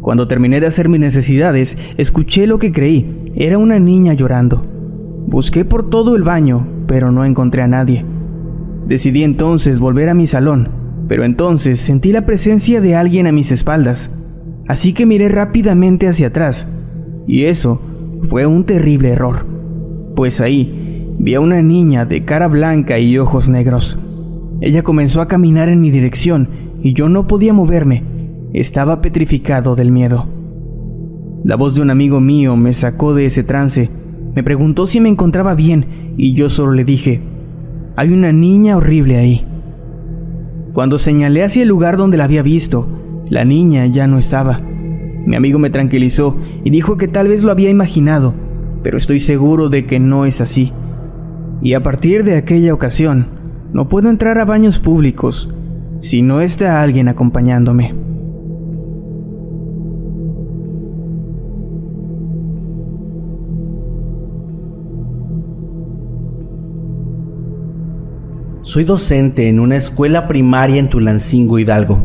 Cuando 0.01 0.29
terminé 0.29 0.61
de 0.61 0.66
hacer 0.66 0.90
mis 0.90 1.01
necesidades, 1.01 1.79
escuché 1.96 2.46
lo 2.46 2.59
que 2.59 2.73
creí. 2.73 3.33
Era 3.35 3.57
una 3.57 3.79
niña 3.79 4.12
llorando. 4.12 4.62
Busqué 5.27 5.64
por 5.64 5.88
todo 5.88 6.14
el 6.14 6.25
baño, 6.25 6.66
pero 6.87 7.11
no 7.11 7.25
encontré 7.25 7.62
a 7.62 7.68
nadie. 7.68 8.05
Decidí 8.87 9.23
entonces 9.23 9.81
volver 9.81 10.11
a 10.11 10.14
mi 10.14 10.27
salón, 10.27 10.68
pero 11.09 11.25
entonces 11.25 11.81
sentí 11.81 12.12
la 12.12 12.27
presencia 12.27 12.83
de 12.83 12.96
alguien 12.96 13.27
a 13.27 13.33
mis 13.33 13.51
espaldas. 13.51 14.11
Así 14.68 14.92
que 14.92 15.07
miré 15.07 15.29
rápidamente 15.31 16.07
hacia 16.07 16.27
atrás, 16.27 16.68
y 17.27 17.44
eso 17.44 17.81
fue 18.29 18.46
un 18.46 18.64
terrible 18.64 19.11
error 19.11 19.49
pues 20.20 20.42
ahí 20.42 21.16
vi 21.18 21.35
a 21.35 21.40
una 21.40 21.62
niña 21.62 22.04
de 22.04 22.26
cara 22.26 22.46
blanca 22.46 22.98
y 22.98 23.16
ojos 23.16 23.48
negros. 23.48 23.98
Ella 24.61 24.83
comenzó 24.83 25.22
a 25.22 25.28
caminar 25.28 25.70
en 25.70 25.80
mi 25.80 25.90
dirección 25.90 26.50
y 26.83 26.92
yo 26.92 27.09
no 27.09 27.26
podía 27.26 27.54
moverme. 27.54 28.04
Estaba 28.52 29.00
petrificado 29.00 29.76
del 29.76 29.90
miedo. 29.90 30.26
La 31.42 31.56
voz 31.56 31.74
de 31.74 31.80
un 31.80 31.88
amigo 31.88 32.20
mío 32.20 32.54
me 32.54 32.74
sacó 32.74 33.14
de 33.14 33.24
ese 33.24 33.44
trance. 33.44 33.88
Me 34.35 34.42
preguntó 34.42 34.87
si 34.87 35.00
me 35.00 35.09
encontraba 35.09 35.54
bien 35.54 36.12
y 36.18 36.35
yo 36.35 36.50
solo 36.50 36.72
le 36.72 36.85
dije, 36.85 37.22
Hay 37.96 38.12
una 38.12 38.30
niña 38.30 38.76
horrible 38.76 39.16
ahí. 39.16 39.46
Cuando 40.74 40.98
señalé 40.98 41.44
hacia 41.44 41.62
el 41.62 41.68
lugar 41.70 41.96
donde 41.96 42.18
la 42.18 42.24
había 42.24 42.42
visto, 42.42 42.87
la 43.30 43.46
niña 43.46 43.87
ya 43.87 44.06
no 44.06 44.18
estaba. 44.18 44.61
Mi 44.61 45.35
amigo 45.35 45.59
me 45.59 45.70
tranquilizó 45.70 46.37
y 46.62 46.68
dijo 46.68 46.98
que 46.98 47.09
tal 47.09 47.28
vez 47.28 47.42
lo 47.42 47.50
había 47.52 47.70
imaginado, 47.70 48.35
pero 48.83 48.99
estoy 48.99 49.21
seguro 49.21 49.69
de 49.69 49.87
que 49.87 50.01
no 50.01 50.27
es 50.27 50.40
así. 50.40 50.73
Y 51.62 51.75
a 51.75 51.83
partir 51.83 52.25
de 52.25 52.37
aquella 52.37 52.73
ocasión, 52.73 53.27
no 53.73 53.88
puedo 53.88 54.09
entrar 54.09 54.38
a 54.38 54.45
baños 54.45 54.79
públicos 54.79 55.49
si 56.01 56.23
no 56.23 56.40
está 56.40 56.83
alguien 56.83 57.09
acompañándome. 57.09 57.95
Soy 68.62 68.85
docente 68.85 69.49
en 69.49 69.59
una 69.59 69.77
escuela 69.77 70.29
primaria 70.29 70.77
en 70.77 70.88
Tulancingo, 70.88 71.59
Hidalgo. 71.59 72.05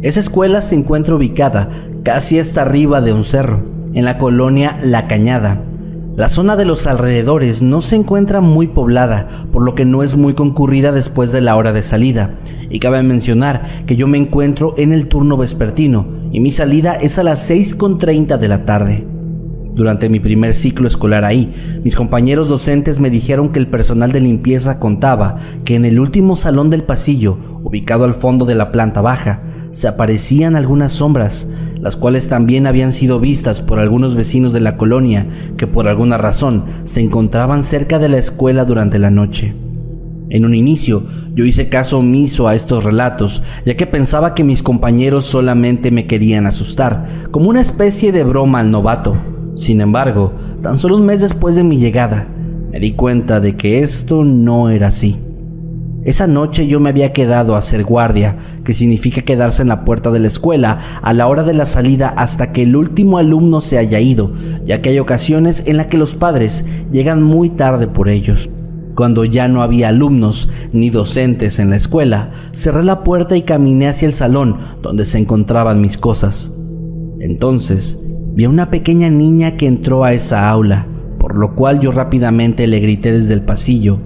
Esa 0.00 0.20
escuela 0.20 0.60
se 0.60 0.76
encuentra 0.76 1.16
ubicada 1.16 1.68
casi 2.04 2.38
hasta 2.38 2.62
arriba 2.62 3.00
de 3.00 3.12
un 3.12 3.24
cerro, 3.24 3.64
en 3.94 4.04
la 4.04 4.16
colonia 4.16 4.78
La 4.80 5.08
Cañada. 5.08 5.62
La 6.16 6.28
zona 6.28 6.54
de 6.54 6.64
los 6.64 6.86
alrededores 6.86 7.60
no 7.60 7.80
se 7.80 7.96
encuentra 7.96 8.40
muy 8.40 8.68
poblada, 8.68 9.46
por 9.50 9.64
lo 9.64 9.74
que 9.74 9.84
no 9.84 10.04
es 10.04 10.16
muy 10.16 10.34
concurrida 10.34 10.92
después 10.92 11.32
de 11.32 11.40
la 11.40 11.56
hora 11.56 11.72
de 11.72 11.82
salida. 11.82 12.38
Y 12.70 12.78
cabe 12.78 13.02
mencionar 13.02 13.84
que 13.84 13.96
yo 13.96 14.06
me 14.06 14.16
encuentro 14.16 14.74
en 14.78 14.92
el 14.92 15.08
turno 15.08 15.36
vespertino 15.36 16.06
y 16.30 16.38
mi 16.38 16.52
salida 16.52 16.94
es 16.94 17.18
a 17.18 17.24
las 17.24 17.50
6.30 17.50 18.38
de 18.38 18.48
la 18.48 18.64
tarde. 18.64 19.13
Durante 19.74 20.08
mi 20.08 20.20
primer 20.20 20.54
ciclo 20.54 20.86
escolar 20.86 21.24
ahí, 21.24 21.80
mis 21.82 21.96
compañeros 21.96 22.48
docentes 22.48 23.00
me 23.00 23.10
dijeron 23.10 23.50
que 23.50 23.58
el 23.58 23.66
personal 23.66 24.12
de 24.12 24.20
limpieza 24.20 24.78
contaba 24.78 25.36
que 25.64 25.74
en 25.74 25.84
el 25.84 25.98
último 25.98 26.36
salón 26.36 26.70
del 26.70 26.84
pasillo, 26.84 27.38
ubicado 27.64 28.04
al 28.04 28.14
fondo 28.14 28.46
de 28.46 28.54
la 28.54 28.70
planta 28.70 29.00
baja, 29.00 29.42
se 29.72 29.88
aparecían 29.88 30.54
algunas 30.54 30.92
sombras, 30.92 31.48
las 31.80 31.96
cuales 31.96 32.28
también 32.28 32.68
habían 32.68 32.92
sido 32.92 33.18
vistas 33.18 33.60
por 33.60 33.80
algunos 33.80 34.14
vecinos 34.14 34.52
de 34.52 34.60
la 34.60 34.76
colonia 34.76 35.26
que 35.56 35.66
por 35.66 35.88
alguna 35.88 36.18
razón 36.18 36.64
se 36.84 37.00
encontraban 37.00 37.64
cerca 37.64 37.98
de 37.98 38.08
la 38.08 38.18
escuela 38.18 38.64
durante 38.64 39.00
la 39.00 39.10
noche. 39.10 39.56
En 40.30 40.44
un 40.44 40.54
inicio, 40.54 41.02
yo 41.34 41.44
hice 41.44 41.68
caso 41.68 41.98
omiso 41.98 42.46
a 42.46 42.54
estos 42.54 42.84
relatos, 42.84 43.42
ya 43.66 43.76
que 43.76 43.86
pensaba 43.86 44.34
que 44.34 44.44
mis 44.44 44.62
compañeros 44.62 45.24
solamente 45.24 45.90
me 45.90 46.06
querían 46.06 46.46
asustar, 46.46 47.28
como 47.32 47.50
una 47.50 47.60
especie 47.60 48.12
de 48.12 48.22
broma 48.22 48.60
al 48.60 48.70
novato. 48.70 49.33
Sin 49.54 49.80
embargo, 49.80 50.32
tan 50.62 50.76
solo 50.76 50.96
un 50.96 51.06
mes 51.06 51.20
después 51.20 51.54
de 51.54 51.64
mi 51.64 51.78
llegada, 51.78 52.26
me 52.70 52.80
di 52.80 52.92
cuenta 52.92 53.38
de 53.40 53.56
que 53.56 53.82
esto 53.82 54.24
no 54.24 54.68
era 54.68 54.88
así. 54.88 55.18
Esa 56.04 56.26
noche 56.26 56.66
yo 56.66 56.80
me 56.80 56.90
había 56.90 57.12
quedado 57.12 57.54
a 57.54 57.58
hacer 57.58 57.82
guardia, 57.84 58.36
que 58.62 58.74
significa 58.74 59.22
quedarse 59.22 59.62
en 59.62 59.68
la 59.68 59.84
puerta 59.84 60.10
de 60.10 60.18
la 60.18 60.26
escuela 60.26 60.80
a 61.00 61.12
la 61.14 61.28
hora 61.28 61.44
de 61.44 61.54
la 61.54 61.64
salida 61.64 62.12
hasta 62.14 62.52
que 62.52 62.62
el 62.62 62.76
último 62.76 63.16
alumno 63.16 63.62
se 63.62 63.78
haya 63.78 64.00
ido, 64.00 64.32
ya 64.66 64.82
que 64.82 64.90
hay 64.90 64.98
ocasiones 64.98 65.62
en 65.66 65.78
las 65.78 65.86
que 65.86 65.96
los 65.96 66.14
padres 66.14 66.64
llegan 66.92 67.22
muy 67.22 67.48
tarde 67.48 67.86
por 67.86 68.10
ellos. 68.10 68.50
Cuando 68.94 69.24
ya 69.24 69.48
no 69.48 69.62
había 69.62 69.88
alumnos 69.88 70.50
ni 70.72 70.90
docentes 70.90 71.58
en 71.58 71.70
la 71.70 71.76
escuela, 71.76 72.30
cerré 72.52 72.84
la 72.84 73.02
puerta 73.02 73.36
y 73.36 73.42
caminé 73.42 73.88
hacia 73.88 74.06
el 74.06 74.14
salón 74.14 74.58
donde 74.82 75.06
se 75.06 75.18
encontraban 75.18 75.80
mis 75.80 75.96
cosas. 75.96 76.52
Entonces 77.18 77.98
vi 78.34 78.44
a 78.44 78.48
una 78.48 78.70
pequeña 78.70 79.08
niña 79.10 79.56
que 79.56 79.66
entró 79.66 80.04
a 80.04 80.12
esa 80.12 80.50
aula, 80.50 80.86
por 81.18 81.38
lo 81.38 81.54
cual 81.54 81.80
yo 81.80 81.92
rápidamente 81.92 82.66
le 82.66 82.80
grité 82.80 83.12
desde 83.12 83.34
el 83.34 83.42
pasillo, 83.42 83.98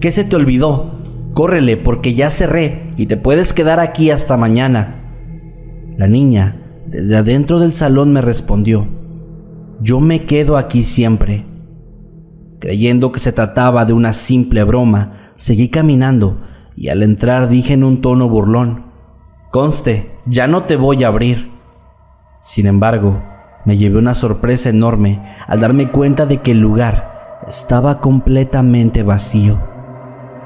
¿qué 0.00 0.12
se 0.12 0.24
te 0.24 0.36
olvidó? 0.36 1.00
Córrele 1.32 1.76
porque 1.76 2.14
ya 2.14 2.28
cerré 2.30 2.92
y 2.96 3.06
te 3.06 3.16
puedes 3.16 3.52
quedar 3.52 3.80
aquí 3.80 4.10
hasta 4.10 4.36
mañana. 4.36 5.14
La 5.96 6.06
niña, 6.06 6.60
desde 6.86 7.16
adentro 7.16 7.58
del 7.58 7.72
salón, 7.72 8.12
me 8.12 8.20
respondió, 8.20 8.86
yo 9.80 10.00
me 10.00 10.26
quedo 10.26 10.56
aquí 10.56 10.82
siempre. 10.82 11.46
Creyendo 12.58 13.12
que 13.12 13.20
se 13.20 13.32
trataba 13.32 13.86
de 13.86 13.94
una 13.94 14.12
simple 14.12 14.62
broma, 14.64 15.32
seguí 15.36 15.70
caminando 15.70 16.42
y 16.76 16.88
al 16.88 17.02
entrar 17.02 17.48
dije 17.48 17.72
en 17.74 17.84
un 17.84 18.02
tono 18.02 18.28
burlón, 18.28 18.90
Conste, 19.50 20.12
ya 20.26 20.46
no 20.46 20.64
te 20.64 20.76
voy 20.76 21.02
a 21.02 21.08
abrir. 21.08 21.50
Sin 22.40 22.66
embargo, 22.66 23.20
me 23.64 23.76
llevé 23.76 23.98
una 23.98 24.14
sorpresa 24.14 24.70
enorme 24.70 25.22
al 25.46 25.60
darme 25.60 25.90
cuenta 25.90 26.26
de 26.26 26.38
que 26.38 26.52
el 26.52 26.58
lugar 26.58 27.40
estaba 27.48 28.00
completamente 28.00 29.02
vacío. 29.02 29.58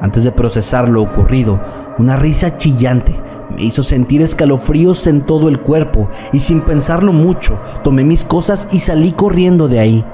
Antes 0.01 0.25
de 0.25 0.33
procesar 0.33 0.89
lo 0.89 1.03
ocurrido, 1.03 1.61
una 1.99 2.17
risa 2.17 2.59
chillante 2.59 3.15
me 3.55 3.63
hizo 3.63 3.83
sentir 3.83 4.21
escalofríos 4.23 5.07
en 5.07 5.23
todo 5.23 5.49
el 5.49 5.61
cuerpo 5.61 6.09
y 6.33 6.41
sin 6.41 6.63
pensarlo 6.63 7.13
mucho, 7.13 7.59
tomé 7.85 8.05
mis 8.05 8.25
cosas 8.25 8.67
y 8.73 8.81
salí 8.81 9.13
corriendo 9.13 9.69
de 9.69 9.79
ahí. 9.79 10.05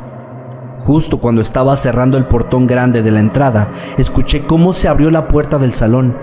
Justo 0.80 1.18
cuando 1.18 1.40
estaba 1.40 1.76
cerrando 1.76 2.18
el 2.18 2.26
portón 2.26 2.66
grande 2.66 3.02
de 3.02 3.10
la 3.10 3.20
entrada, 3.20 3.70
escuché 3.96 4.44
cómo 4.46 4.72
se 4.72 4.88
abrió 4.88 5.10
la 5.10 5.28
puerta 5.28 5.58
del 5.58 5.72
salón 5.72 6.16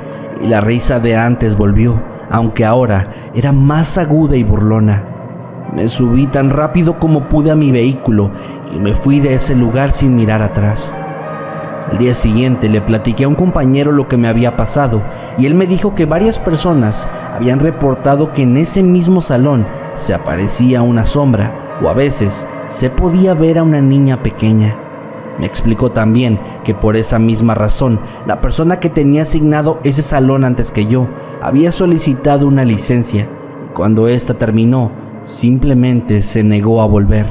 y 0.44 0.48
la 0.48 0.62
risa 0.62 1.00
de 1.00 1.16
antes 1.16 1.56
volvió, 1.56 2.02
aunque 2.30 2.66
ahora 2.66 3.32
era 3.34 3.52
más 3.52 3.98
aguda 3.98 4.36
y 4.36 4.44
burlona. 4.44 5.17
Me 5.74 5.88
subí 5.88 6.28
tan 6.28 6.50
rápido 6.50 6.98
como 7.00 7.28
pude 7.30 7.52
a 7.52 7.56
mi 7.56 7.72
vehículo 7.72 8.32
y 8.74 8.80
me 8.80 8.96
fui 8.96 9.20
de 9.20 9.34
ese 9.34 9.56
lugar 9.56 9.92
sin 9.92 10.16
mirar 10.16 10.42
atrás. 10.42 10.98
El 11.92 12.00
día 12.00 12.14
siguiente 12.14 12.68
le 12.68 12.82
platiqué 12.82 13.24
a 13.24 13.28
un 13.28 13.36
compañero 13.36 13.92
lo 13.92 14.08
que 14.08 14.18
me 14.18 14.28
había 14.28 14.58
pasado 14.58 15.02
y 15.38 15.46
él 15.46 15.56
me 15.56 15.68
dijo 15.68 15.96
que 15.96 16.06
varias 16.06 16.38
personas 16.38 17.10
habían 17.34 17.60
reportado 17.60 18.34
que 18.34 18.44
en 18.44 18.58
ese 18.58 18.84
mismo 18.84 19.22
salón 19.22 19.66
se 19.94 20.14
aparecía 20.14 20.82
una 20.82 21.06
sombra 21.06 21.80
o 21.82 21.90
a 21.90 21.94
veces 21.94 22.48
se 22.68 22.90
podía 22.90 23.34
ver 23.34 23.58
a 23.58 23.64
una 23.64 23.80
niña 23.80 24.22
pequeña. 24.22 24.76
Me 25.40 25.46
explicó 25.46 25.92
también 25.92 26.40
que 26.64 26.74
por 26.74 26.98
esa 26.98 27.20
misma 27.20 27.54
razón 27.54 28.00
la 28.26 28.42
persona 28.42 28.80
que 28.80 28.90
tenía 28.90 29.22
asignado 29.22 29.80
ese 29.84 30.02
salón 30.02 30.44
antes 30.44 30.72
que 30.72 30.88
yo 30.88 31.08
había 31.42 31.72
solicitado 31.72 32.48
una 32.48 32.66
licencia 32.66 33.30
cuando 33.74 34.08
ésta 34.08 34.34
terminó 34.34 34.92
simplemente 35.28 36.22
se 36.22 36.44
negó 36.44 36.82
a 36.82 36.88
volver. 36.88 37.28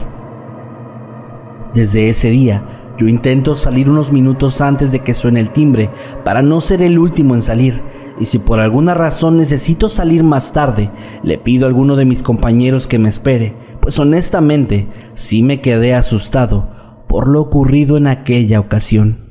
Desde 1.74 2.08
ese 2.08 2.30
día, 2.30 2.92
yo 2.98 3.08
intento 3.08 3.56
salir 3.56 3.90
unos 3.90 4.12
minutos 4.12 4.60
antes 4.60 4.92
de 4.92 5.00
que 5.00 5.14
suene 5.14 5.40
el 5.40 5.50
timbre 5.50 5.90
para 6.24 6.42
no 6.42 6.60
ser 6.60 6.82
el 6.82 6.98
último 6.98 7.34
en 7.34 7.42
salir. 7.42 7.82
Y 8.18 8.26
si 8.26 8.38
por 8.38 8.60
alguna 8.60 8.94
razón 8.94 9.36
necesito 9.36 9.90
salir 9.90 10.22
más 10.22 10.52
tarde, 10.52 10.90
le 11.22 11.36
pido 11.36 11.66
a 11.66 11.68
alguno 11.68 11.96
de 11.96 12.06
mis 12.06 12.22
compañeros 12.22 12.86
que 12.86 12.98
me 12.98 13.10
espere, 13.10 13.54
pues 13.80 13.98
honestamente 13.98 14.86
sí 15.14 15.42
me 15.42 15.60
quedé 15.60 15.94
asustado 15.94 17.04
por 17.08 17.28
lo 17.28 17.42
ocurrido 17.42 17.98
en 17.98 18.06
aquella 18.06 18.60
ocasión. 18.60 19.25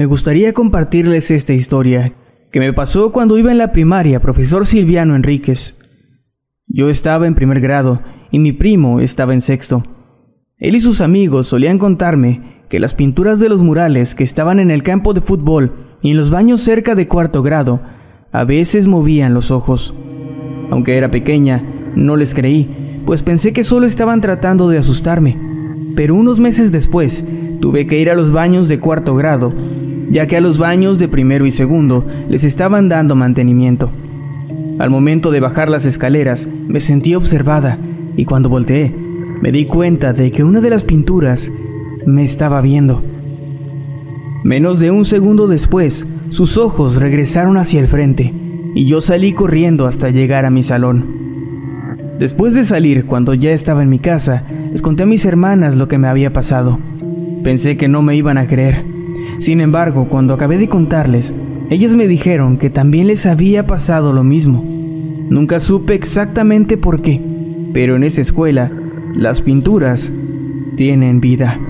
Me 0.00 0.06
gustaría 0.06 0.54
compartirles 0.54 1.30
esta 1.30 1.52
historia 1.52 2.14
que 2.50 2.58
me 2.58 2.72
pasó 2.72 3.12
cuando 3.12 3.36
iba 3.36 3.52
en 3.52 3.58
la 3.58 3.70
primaria, 3.70 4.18
profesor 4.18 4.64
Silviano 4.64 5.14
Enríquez. 5.14 5.76
Yo 6.66 6.88
estaba 6.88 7.26
en 7.26 7.34
primer 7.34 7.60
grado 7.60 8.00
y 8.30 8.38
mi 8.38 8.52
primo 8.52 9.00
estaba 9.00 9.34
en 9.34 9.42
sexto. 9.42 9.82
Él 10.56 10.74
y 10.74 10.80
sus 10.80 11.02
amigos 11.02 11.48
solían 11.48 11.78
contarme 11.78 12.64
que 12.70 12.80
las 12.80 12.94
pinturas 12.94 13.40
de 13.40 13.50
los 13.50 13.62
murales 13.62 14.14
que 14.14 14.24
estaban 14.24 14.58
en 14.58 14.70
el 14.70 14.82
campo 14.82 15.12
de 15.12 15.20
fútbol 15.20 15.98
y 16.00 16.12
en 16.12 16.16
los 16.16 16.30
baños 16.30 16.62
cerca 16.62 16.94
de 16.94 17.06
cuarto 17.06 17.42
grado 17.42 17.82
a 18.32 18.44
veces 18.44 18.86
movían 18.86 19.34
los 19.34 19.50
ojos. 19.50 19.92
Aunque 20.70 20.96
era 20.96 21.10
pequeña, 21.10 21.92
no 21.94 22.16
les 22.16 22.32
creí, 22.32 23.02
pues 23.04 23.22
pensé 23.22 23.52
que 23.52 23.64
solo 23.64 23.86
estaban 23.86 24.22
tratando 24.22 24.70
de 24.70 24.78
asustarme. 24.78 25.36
Pero 25.94 26.14
unos 26.14 26.40
meses 26.40 26.72
después, 26.72 27.22
tuve 27.60 27.86
que 27.86 27.98
ir 27.98 28.08
a 28.08 28.14
los 28.14 28.32
baños 28.32 28.66
de 28.66 28.80
cuarto 28.80 29.14
grado 29.14 29.52
ya 30.10 30.26
que 30.26 30.36
a 30.36 30.40
los 30.40 30.58
baños 30.58 30.98
de 30.98 31.08
primero 31.08 31.46
y 31.46 31.52
segundo 31.52 32.04
les 32.28 32.44
estaban 32.44 32.88
dando 32.88 33.14
mantenimiento. 33.14 33.90
Al 34.78 34.90
momento 34.90 35.30
de 35.30 35.40
bajar 35.40 35.70
las 35.70 35.86
escaleras 35.86 36.48
me 36.68 36.80
sentí 36.80 37.14
observada 37.14 37.78
y 38.16 38.24
cuando 38.24 38.48
volteé 38.48 38.94
me 39.40 39.52
di 39.52 39.64
cuenta 39.64 40.12
de 40.12 40.32
que 40.32 40.44
una 40.44 40.60
de 40.60 40.70
las 40.70 40.84
pinturas 40.84 41.50
me 42.06 42.24
estaba 42.24 42.60
viendo. 42.60 43.02
Menos 44.42 44.80
de 44.80 44.90
un 44.90 45.04
segundo 45.04 45.46
después, 45.46 46.06
sus 46.30 46.58
ojos 46.58 46.96
regresaron 46.96 47.56
hacia 47.56 47.80
el 47.80 47.88
frente 47.88 48.34
y 48.74 48.86
yo 48.86 49.00
salí 49.00 49.32
corriendo 49.32 49.86
hasta 49.86 50.10
llegar 50.10 50.44
a 50.44 50.50
mi 50.50 50.62
salón. 50.62 51.20
Después 52.18 52.54
de 52.54 52.64
salir, 52.64 53.06
cuando 53.06 53.32
ya 53.34 53.52
estaba 53.52 53.82
en 53.82 53.88
mi 53.88 53.98
casa, 53.98 54.44
les 54.72 54.82
conté 54.82 55.04
a 55.04 55.06
mis 55.06 55.24
hermanas 55.24 55.76
lo 55.76 55.88
que 55.88 55.98
me 55.98 56.08
había 56.08 56.30
pasado. 56.30 56.78
Pensé 57.42 57.76
que 57.76 57.88
no 57.88 58.02
me 58.02 58.14
iban 58.14 58.36
a 58.36 58.46
creer, 58.46 58.84
sin 59.38 59.60
embargo, 59.60 60.08
cuando 60.08 60.34
acabé 60.34 60.58
de 60.58 60.68
contarles, 60.68 61.34
Ellas 61.70 61.94
me 61.94 62.08
dijeron 62.08 62.58
que 62.58 62.68
también 62.68 63.06
les 63.06 63.26
había 63.26 63.64
pasado 63.64 64.12
lo 64.12 64.24
mismo. 64.24 64.64
Nunca 64.64 65.60
supe 65.60 65.94
exactamente 65.94 66.76
por 66.76 67.00
qué, 67.00 67.22
pero 67.72 67.94
en 67.94 68.02
esa 68.02 68.20
escuela 68.22 68.72
las 69.14 69.40
pinturas 69.40 70.12
tienen 70.74 71.20
vida. 71.20 71.60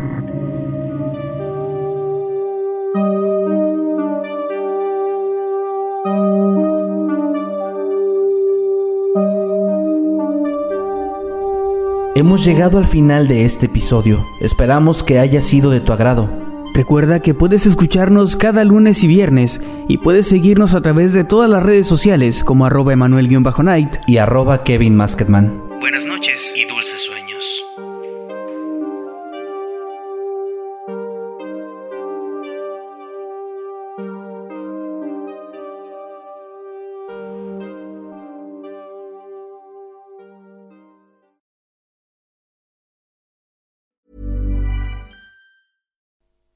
Hemos 12.15 12.43
llegado 12.43 12.79
al 12.79 12.87
final 12.87 13.29
de 13.29 13.45
este 13.45 13.67
episodio. 13.67 14.25
Esperamos 14.41 15.03
que 15.03 15.19
haya 15.19 15.43
sido 15.43 15.71
de 15.71 15.81
tu 15.81 15.93
agrado. 15.93 16.40
Recuerda 16.75 17.21
que 17.21 17.35
puedes 17.35 17.67
escucharnos 17.67 18.37
cada 18.37 18.65
lunes 18.65 19.03
y 19.03 19.09
viernes 19.09 19.61
y 19.89 19.99
puedes 19.99 20.29
seguirnos 20.29 20.75
a 20.75 20.81
través 20.81 21.13
de 21.13 21.25
todas 21.25 21.51
las 21.51 21.63
redes 21.63 21.87
sociales 21.87 22.45
como 22.45 22.67
arroba 22.67 22.93
emanuel-night 22.93 23.97
y 24.07 24.19
arroba 24.19 24.63
Kevin. 24.63 24.97
Buenas 25.81 26.07
noches 26.07 26.20